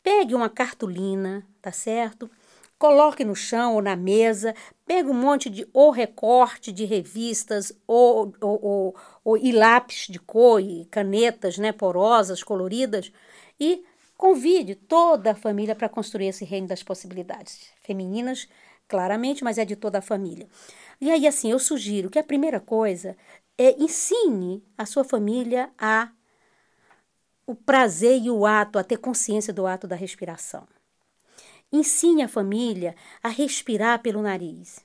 Pegue 0.02 0.34
uma 0.34 0.48
cartolina, 0.48 1.46
tá 1.60 1.70
certo? 1.70 2.30
Coloque 2.78 3.22
no 3.22 3.36
chão 3.36 3.74
ou 3.74 3.82
na 3.82 3.96
mesa, 3.96 4.54
pega 4.86 5.10
um 5.10 5.14
monte 5.14 5.50
de 5.50 5.68
ou 5.74 5.90
recorte 5.90 6.72
de 6.72 6.86
revistas 6.86 7.70
ou, 7.86 8.32
ou, 8.40 8.64
ou, 8.64 8.96
ou- 9.22 9.36
e 9.36 9.52
lápis 9.52 10.06
de 10.08 10.18
cor 10.18 10.58
e 10.58 10.86
canetas 10.86 11.58
né, 11.58 11.70
porosas, 11.70 12.42
coloridas 12.42 13.12
e 13.60 13.84
convide 14.16 14.74
toda 14.74 15.32
a 15.32 15.36
família 15.36 15.74
para 15.74 15.88
construir 15.88 16.28
esse 16.28 16.44
reino 16.44 16.66
das 16.66 16.82
possibilidades. 16.82 17.70
Femininas, 17.82 18.48
claramente, 18.88 19.44
mas 19.44 19.58
é 19.58 19.64
de 19.64 19.76
toda 19.76 19.98
a 19.98 20.02
família. 20.02 20.48
E 21.00 21.10
aí, 21.10 21.26
assim, 21.26 21.50
eu 21.50 21.58
sugiro 21.58 22.10
que 22.10 22.18
a 22.18 22.24
primeira 22.24 22.60
coisa 22.60 23.16
é 23.58 23.72
ensine 23.80 24.64
a 24.76 24.86
sua 24.86 25.04
família 25.04 25.70
a 25.78 26.10
o 27.46 27.54
prazer 27.54 28.20
e 28.20 28.28
o 28.28 28.44
ato, 28.44 28.76
a 28.76 28.82
ter 28.82 28.96
consciência 28.96 29.52
do 29.52 29.68
ato 29.68 29.86
da 29.86 29.94
respiração. 29.94 30.66
Ensine 31.72 32.22
a 32.22 32.28
família 32.28 32.96
a 33.22 33.28
respirar 33.28 34.02
pelo 34.02 34.20
nariz. 34.20 34.84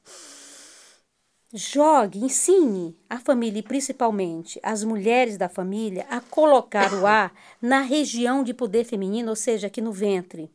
Jogue, 1.54 2.20
ensine 2.20 2.98
a 3.10 3.20
família 3.20 3.60
e 3.60 3.64
principalmente 3.64 4.58
as 4.64 4.86
mulheres 4.86 5.38
da 5.38 5.50
família 5.50 6.06
a 6.10 6.22
colocar 6.22 6.94
o 6.94 7.06
ar 7.06 7.34
na 7.62 7.82
região 7.82 8.42
de 8.42 8.54
poder 8.54 8.86
feminino, 8.86 9.30
ou 9.30 9.36
seja, 9.36 9.68
aqui 9.68 9.82
no 9.82 9.92
ventre. 9.92 10.50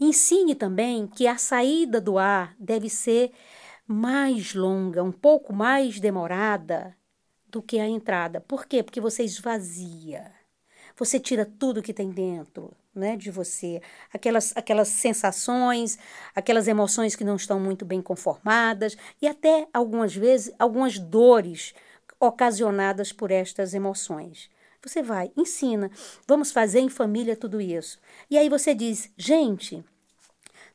Ensine 0.00 0.54
também 0.54 1.06
que 1.06 1.26
a 1.26 1.36
saída 1.36 2.00
do 2.00 2.16
ar 2.16 2.54
deve 2.58 2.88
ser 2.88 3.30
mais 3.86 4.54
longa, 4.54 5.04
um 5.04 5.12
pouco 5.12 5.52
mais 5.52 6.00
demorada 6.00 6.96
do 7.46 7.60
que 7.60 7.78
a 7.78 7.86
entrada. 7.86 8.40
Por 8.40 8.64
quê? 8.64 8.82
Porque 8.82 9.00
você 9.00 9.22
esvazia. 9.22 10.37
Você 10.98 11.20
tira 11.20 11.46
tudo 11.46 11.82
que 11.82 11.94
tem 11.94 12.10
dentro 12.10 12.72
né, 12.94 13.16
de 13.16 13.30
você. 13.30 13.80
Aquelas, 14.12 14.52
aquelas 14.56 14.88
sensações, 14.88 15.96
aquelas 16.34 16.66
emoções 16.66 17.14
que 17.14 17.24
não 17.24 17.36
estão 17.36 17.60
muito 17.60 17.84
bem 17.84 18.02
conformadas 18.02 18.96
e 19.22 19.28
até 19.28 19.68
algumas 19.72 20.14
vezes 20.14 20.52
algumas 20.58 20.98
dores 20.98 21.72
ocasionadas 22.18 23.12
por 23.12 23.30
estas 23.30 23.74
emoções. 23.74 24.50
Você 24.82 25.02
vai, 25.02 25.30
ensina, 25.36 25.90
vamos 26.26 26.50
fazer 26.50 26.80
em 26.80 26.88
família 26.88 27.36
tudo 27.36 27.60
isso. 27.60 27.98
E 28.28 28.36
aí 28.36 28.48
você 28.48 28.74
diz, 28.74 29.12
gente, 29.16 29.84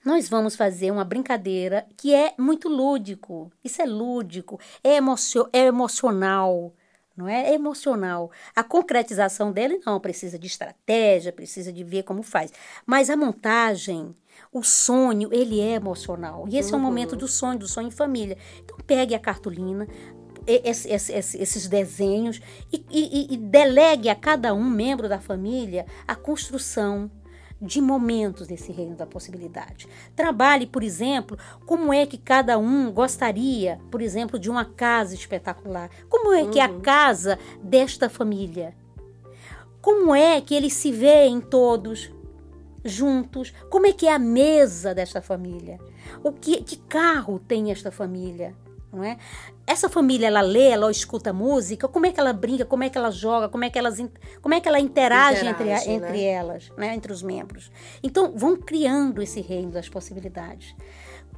nós 0.05 0.29
vamos 0.29 0.55
fazer 0.55 0.91
uma 0.91 1.03
brincadeira 1.03 1.85
que 1.97 2.13
é 2.13 2.33
muito 2.37 2.69
lúdico. 2.69 3.51
Isso 3.63 3.81
é 3.81 3.85
lúdico, 3.85 4.59
é, 4.83 4.95
emocio 4.95 5.47
é 5.51 5.65
emocional, 5.65 6.73
não 7.15 7.27
é? 7.27 7.49
É 7.49 7.53
emocional. 7.53 8.31
A 8.55 8.63
concretização 8.63 9.51
dele 9.51 9.79
não 9.85 9.99
precisa 9.99 10.37
de 10.39 10.47
estratégia, 10.47 11.31
precisa 11.31 11.71
de 11.71 11.83
ver 11.83 12.03
como 12.03 12.23
faz. 12.23 12.51
Mas 12.85 13.09
a 13.09 13.15
montagem, 13.17 14.15
o 14.51 14.63
sonho, 14.63 15.29
ele 15.31 15.59
é 15.59 15.73
emocional. 15.75 16.45
E 16.49 16.57
esse 16.57 16.73
é 16.73 16.77
o 16.77 16.79
momento 16.79 17.15
do 17.15 17.27
sonho, 17.27 17.59
do 17.59 17.67
sonho 17.67 17.87
em 17.87 17.91
família. 17.91 18.37
Então 18.63 18.77
pegue 18.85 19.13
a 19.15 19.19
cartolina, 19.19 19.87
esse- 20.45 20.89
esse- 20.89 21.13
esse- 21.13 21.37
esses 21.41 21.67
desenhos 21.67 22.41
e, 22.71 22.83
e- 22.91 23.33
e 23.33 23.37
delegue 23.37 24.09
a 24.09 24.15
cada 24.15 24.53
um 24.53 24.63
membro 24.69 25.07
da 25.07 25.19
família 25.19 25.85
a 26.07 26.15
construção 26.15 27.09
de 27.63 27.79
momentos 27.79 28.45
desse 28.45 28.71
reino 28.71 28.95
da 28.95 29.05
possibilidade. 29.05 29.87
Trabalhe, 30.15 30.67
por 30.67 30.83
exemplo, 30.83 31.37
como 31.65 31.93
é 31.93 32.05
que 32.05 32.17
cada 32.17 32.57
um 32.57 32.91
gostaria, 32.91 33.79
por 33.89 34.01
exemplo, 34.01 34.37
de 34.37 34.49
uma 34.49 34.65
casa 34.65 35.15
espetacular. 35.15 35.89
Como 36.09 36.33
é 36.33 36.45
que 36.47 36.59
é 36.59 36.63
a 36.63 36.79
casa 36.79 37.39
desta 37.63 38.09
família? 38.09 38.75
Como 39.81 40.13
é 40.13 40.41
que 40.41 40.53
eles 40.53 40.73
se 40.73 40.91
veem 40.91 41.39
todos 41.39 42.11
juntos? 42.83 43.53
Como 43.69 43.87
é 43.87 43.93
que 43.93 44.07
é 44.07 44.13
a 44.13 44.19
mesa 44.19 44.93
desta 44.93 45.21
família? 45.21 45.79
O 46.21 46.31
que, 46.31 46.61
que 46.61 46.77
carro 46.77 47.39
tem 47.39 47.71
esta 47.71 47.91
família? 47.91 48.55
Não 48.93 49.03
é? 49.03 49.17
Essa 49.65 49.89
família 49.89 50.27
ela 50.27 50.41
lê, 50.41 50.69
ela 50.69 50.91
escuta 50.91 51.33
música, 51.33 51.87
como 51.87 52.05
é 52.05 52.11
que 52.11 52.19
ela 52.19 52.31
brinca, 52.31 52.63
como 52.63 52.83
é 52.83 52.89
que 52.89 52.97
ela 52.97 53.09
joga, 53.09 53.49
como 53.49 53.63
é 53.63 53.69
que, 53.69 53.79
elas, 53.79 53.97
como 54.39 54.53
é 54.53 54.59
que 54.59 54.67
ela 54.67 54.79
interage, 54.79 55.47
entre, 55.47 55.63
Interage, 55.63 55.87
né? 55.87 55.93
entre 55.95 56.23
elas, 56.23 56.71
né? 56.77 56.93
entre 56.93 57.11
os 57.11 57.23
membros. 57.23 57.71
Então, 58.03 58.33
vão 58.35 58.55
criando 58.55 59.19
esse 59.19 59.41
reino 59.41 59.71
das 59.71 59.89
possibilidades. 59.89 60.75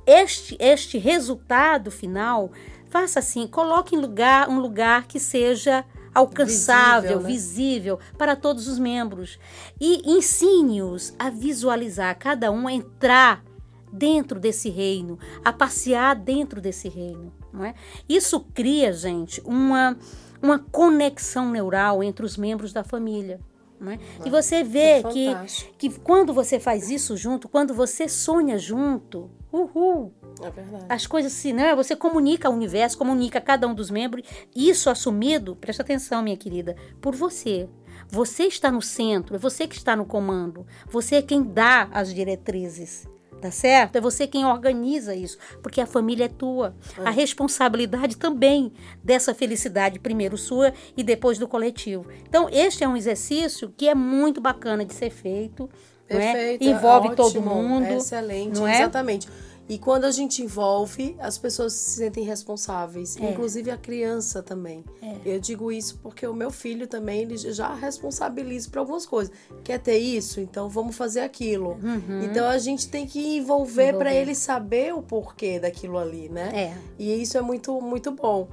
Este, 0.05 0.57
este 0.59 0.97
resultado 0.97 1.89
final, 1.89 2.51
faça 2.89 3.19
assim, 3.19 3.47
coloque 3.47 3.95
em 3.95 3.99
lugar, 3.99 4.49
um 4.49 4.59
lugar 4.59 5.07
que 5.07 5.19
seja 5.19 5.85
alcançável, 6.13 7.19
Visível, 7.19 7.21
né? 7.21 7.27
visível 7.27 7.99
para 8.17 8.35
todos 8.35 8.67
os 8.67 8.77
membros. 8.77 9.39
E 9.79 10.01
ensine-os 10.11 11.13
a 11.17 11.29
visualizar, 11.29 12.17
cada 12.17 12.51
um 12.51 12.67
a 12.67 12.73
entrar 12.73 13.43
dentro 13.91 14.39
desse 14.39 14.69
reino, 14.69 15.17
a 15.43 15.53
passear 15.53 16.15
dentro 16.15 16.59
desse 16.59 16.89
reino. 16.89 17.33
Não 17.55 17.65
é? 17.65 17.73
Isso 18.07 18.41
cria, 18.53 18.91
gente, 18.91 19.41
uma, 19.45 19.97
uma 20.41 20.59
conexão 20.59 21.49
neural 21.49 22.03
entre 22.03 22.25
os 22.25 22.37
membros 22.37 22.73
da 22.73 22.83
família. 22.83 23.39
É? 23.81 23.99
E 24.25 24.29
você 24.29 24.63
vê 24.63 24.79
é 24.99 25.03
que, 25.03 25.35
que 25.77 25.99
quando 25.99 26.33
você 26.33 26.59
faz 26.59 26.89
isso 26.89 27.17
junto, 27.17 27.49
quando 27.49 27.73
você 27.73 28.07
sonha 28.07 28.57
junto, 28.57 29.29
uhul, 29.51 30.13
É 30.41 30.49
verdade. 30.49 30.85
as 30.87 31.05
coisas 31.05 31.33
se, 31.33 31.51
né? 31.51 31.75
Você 31.75 31.95
comunica 31.95 32.47
ao 32.47 32.53
universo, 32.53 32.97
comunica 32.97 33.39
a 33.39 33.41
cada 33.41 33.67
um 33.67 33.75
dos 33.75 33.91
membros, 33.91 34.25
isso 34.55 34.89
assumido, 34.89 35.55
presta 35.57 35.83
atenção, 35.83 36.23
minha 36.23 36.37
querida, 36.37 36.75
por 37.01 37.13
você. 37.15 37.67
Você 38.07 38.43
está 38.43 38.71
no 38.71 38.81
centro, 38.81 39.35
é 39.35 39.37
você 39.37 39.67
que 39.67 39.75
está 39.75 39.95
no 39.95 40.05
comando. 40.05 40.65
Você 40.87 41.15
é 41.15 41.21
quem 41.21 41.43
dá 41.43 41.89
as 41.91 42.13
diretrizes. 42.13 43.07
Tá 43.41 43.51
certo? 43.51 43.97
É 43.97 44.01
você 44.01 44.25
quem 44.25 44.45
organiza 44.45 45.13
isso, 45.13 45.37
porque 45.61 45.79
a 45.79 45.85
família 45.85 46.25
é 46.25 46.29
tua. 46.29 46.75
A 47.03 47.09
responsabilidade 47.11 48.17
também 48.17 48.71
dessa 49.03 49.35
felicidade, 49.35 49.99
primeiro 49.99 50.37
sua 50.37 50.73
e 50.97 51.03
depois 51.03 51.37
do 51.37 51.47
coletivo. 51.47 52.07
Então, 52.27 52.47
este 52.51 52.83
é 52.83 52.87
um 52.87 52.97
exercício 52.97 53.71
que 53.75 53.87
é 53.87 53.93
muito 53.93 54.41
bacana 54.41 54.83
de 54.85 54.93
ser 54.93 55.11
feito. 55.11 55.69
é? 56.09 56.15
Perfeito. 56.17 56.63
Envolve 56.63 57.09
ótimo, 57.09 57.15
todo 57.15 57.41
mundo. 57.41 57.85
Excelente, 57.85 58.59
não 58.59 58.67
é? 58.67 58.75
exatamente. 58.75 59.27
E 59.67 59.79
quando 59.79 60.05
a 60.05 60.11
gente 60.11 60.43
envolve, 60.43 61.15
as 61.19 61.39
pessoas 61.39 61.73
se 61.73 61.95
sentem 61.97 62.23
responsáveis, 62.23 63.17
É. 63.17 63.31
inclusive 63.31 63.71
a 63.71 63.77
criança 63.77 64.43
também. 64.43 64.85
Eu 65.25 65.39
digo 65.39 65.71
isso 65.71 65.97
porque 66.03 66.27
o 66.27 66.35
meu 66.35 66.51
filho 66.51 66.85
também, 66.85 67.21
ele 67.23 67.35
já 67.35 67.73
responsabiliza 67.73 68.69
por 68.69 68.77
algumas 68.79 69.07
coisas. 69.07 69.33
Quer 69.63 69.79
ter 69.79 69.97
isso? 69.97 70.39
Então 70.39 70.69
vamos 70.69 70.95
fazer 70.95 71.21
aquilo. 71.21 71.79
Então 72.23 72.47
a 72.47 72.59
gente 72.59 72.87
tem 72.89 73.07
que 73.07 73.37
envolver 73.37 73.93
para 73.93 74.11
Envolver. 74.11 74.21
ele 74.21 74.35
saber 74.35 74.93
o 74.93 75.01
porquê 75.01 75.59
daquilo 75.59 75.97
ali, 75.97 76.29
né? 76.29 76.51
É. 76.53 76.77
E 76.99 77.19
isso 77.19 77.35
é 77.35 77.41
muito, 77.41 77.81
muito 77.81 78.11
bom. 78.11 78.47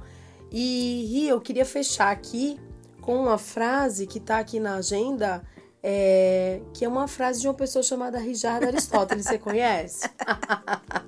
E 0.51 1.27
eu 1.27 1.39
queria 1.41 1.65
fechar 1.65 2.11
aqui 2.11 2.59
com 3.01 3.15
uma 3.17 3.37
frase 3.37 4.07
que 4.07 4.17
está 4.17 4.39
aqui 4.39 4.59
na 4.59 4.75
agenda, 4.75 5.43
é, 5.85 6.61
que 6.73 6.85
é 6.85 6.87
uma 6.87 7.07
frase 7.09 7.41
de 7.41 7.47
uma 7.47 7.53
pessoa 7.53 7.83
chamada 7.83 8.17
Richard 8.17 8.65
Aristóteles. 8.65 9.25
Você 9.25 9.37
conhece? 9.37 10.09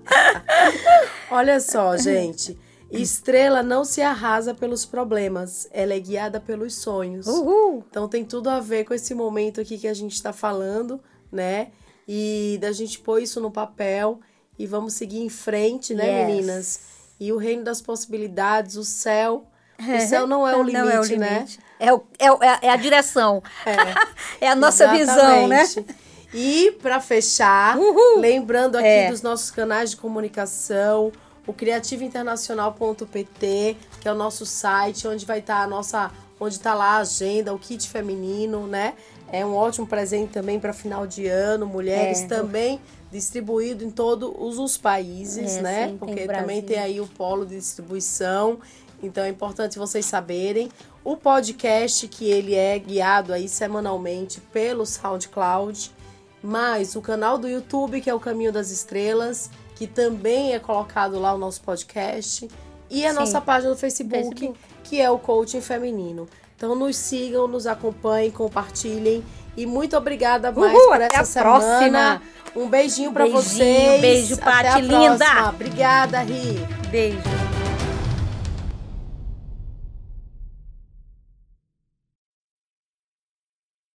Olha 1.32 1.60
só, 1.60 1.96
gente. 1.98 2.58
Estrela 2.92 3.64
não 3.64 3.84
se 3.84 4.02
arrasa 4.02 4.54
pelos 4.54 4.86
problemas, 4.86 5.68
ela 5.72 5.94
é 5.94 6.00
guiada 6.00 6.40
pelos 6.40 6.76
sonhos. 6.76 7.26
Uhul! 7.26 7.84
Então 7.90 8.08
tem 8.08 8.24
tudo 8.24 8.50
a 8.50 8.60
ver 8.60 8.86
com 8.86 8.94
esse 8.94 9.14
momento 9.14 9.60
aqui 9.60 9.78
que 9.78 9.88
a 9.88 9.94
gente 9.94 10.14
está 10.14 10.32
falando, 10.32 11.02
né? 11.32 11.72
E 12.08 12.58
da 12.62 12.72
gente 12.72 13.00
pôr 13.00 13.22
isso 13.22 13.42
no 13.42 13.50
papel 13.50 14.20
e 14.58 14.68
vamos 14.68 14.94
seguir 14.94 15.20
em 15.20 15.30
frente, 15.30 15.94
né, 15.94 16.06
Yes. 16.22 16.28
meninas? 16.28 16.80
E 17.20 17.34
o 17.34 17.38
reino 17.38 17.64
das 17.64 17.82
possibilidades, 17.82 18.76
o 18.76 18.84
céu. 18.84 19.48
O 19.80 20.00
céu 20.08 20.26
não 20.28 20.48
é 20.48 20.56
o 20.56 20.64
limite, 20.64 20.78
Não 20.84 20.90
é 20.90 21.00
o 21.00 21.04
né? 21.18 21.30
limite. 21.36 21.60
É, 21.80 21.94
o- 21.94 22.04
é 22.18 22.32
o- 22.32 22.42
é 22.44 22.48
a- 22.48 22.60
é 22.62 22.70
a 22.70 22.76
direção. 22.78 23.44
É, 24.40 24.48
a 24.50 24.56
nossa 24.56 24.88
visão, 24.90 25.48
né? 25.48 25.62
Exatamente. 25.64 25.96
E 26.34 26.72
para 26.82 27.00
fechar, 27.00 27.78
Uhul. 27.78 28.20
lembrando 28.20 28.78
aqui 28.78 28.88
É. 28.88 29.10
dos 29.10 29.22
nossos 29.22 29.52
canais 29.52 29.92
de 29.92 29.98
comunicação, 29.98 31.12
o 31.48 31.54
criativointernacional.pt, 32.56 33.78
que 34.02 34.08
é 34.08 34.12
o 34.12 34.16
nosso 34.16 34.46
site 34.46 35.08
onde 35.08 35.26
vai 35.26 35.40
estar 35.40 35.62
a 35.62 35.68
nossa 35.68 36.12
onde 36.40 36.56
está 36.56 36.74
lá 36.74 36.96
a 36.96 36.98
agenda, 36.98 37.54
o 37.54 37.60
kit 37.60 37.88
feminino, 37.90 38.68
né? 38.68 38.94
É 39.32 39.46
um 39.46 39.56
ótimo 39.56 39.88
presente 39.88 40.32
também 40.34 40.60
para 40.60 40.74
final 40.74 41.08
de 41.08 41.28
ano, 41.28 41.66
mulheres 41.66 42.24
É. 42.24 42.28
também 42.28 42.82
distribuído 43.12 43.84
em 43.86 43.90
todos 43.90 44.60
os 44.60 44.78
países, 44.78 45.56
É, 45.58 45.62
né? 45.62 45.82
sim, 45.84 45.88
tem 45.90 45.98
Porque 45.98 46.26
no 46.28 46.34
também 46.34 46.62
tem 46.62 46.78
aí 46.78 47.00
o 47.00 47.08
polo 47.08 47.46
de 47.46 47.56
distribuição. 47.58 48.60
Então 49.04 49.24
é 49.24 49.30
importante 49.30 49.78
vocês 49.78 50.06
saberem. 50.06 50.70
O 51.04 51.16
podcast 51.16 52.08
que 52.08 52.30
ele 52.30 52.56
é 52.56 52.78
guiado 52.80 53.32
aí 53.34 53.48
semanalmente 53.48 54.40
pelo 54.52 54.86
SoundCloud, 54.86 55.92
mais 56.42 56.96
o 56.96 57.02
canal 57.02 57.38
do 57.38 57.48
YouTube 57.48 58.02
que 58.02 58.10
é 58.10 58.14
o 58.14 58.20
Caminho 58.20 58.52
das 58.52 58.72
Estrelas, 58.72 59.50
que 59.76 59.86
também 59.88 60.54
é 60.54 60.60
colocado 60.60 61.20
lá 61.20 61.34
o 61.34 61.38
nosso 61.38 61.62
podcast, 61.62 62.48
e 62.90 63.06
a 63.06 63.10
Sim. 63.10 63.16
nossa 63.16 63.42
página 63.42 63.74
do 63.74 63.78
Facebook, 63.78 64.24
Facebook. 64.40 64.60
que 64.84 65.02
é 65.02 65.10
o 65.10 65.18
Coaching 65.20 65.62
Feminino. 65.62 66.28
Então 66.56 66.74
nos 66.76 66.96
sigam, 66.96 67.48
nos 67.48 67.68
acompanhem, 67.68 68.32
compartilhem 68.32 69.24
e 69.58 69.66
muito 69.66 69.96
obrigada 69.98 70.52
mais 70.52 70.74
Uhul, 70.74 70.88
por 70.88 71.02
essa 71.02 71.26
semana. 71.26 71.60
próxima. 71.60 72.22
Um 72.56 72.70
beijinho 72.70 73.12
pra 73.12 73.24
Beijinho, 73.26 73.44
vocês. 73.44 74.02
beijo, 74.02 74.38
a 74.42 74.80
linda. 74.80 75.18
próxima. 75.18 75.50
Obrigada, 75.50 76.22
Ri. 76.22 76.60
Beijo. 76.90 77.55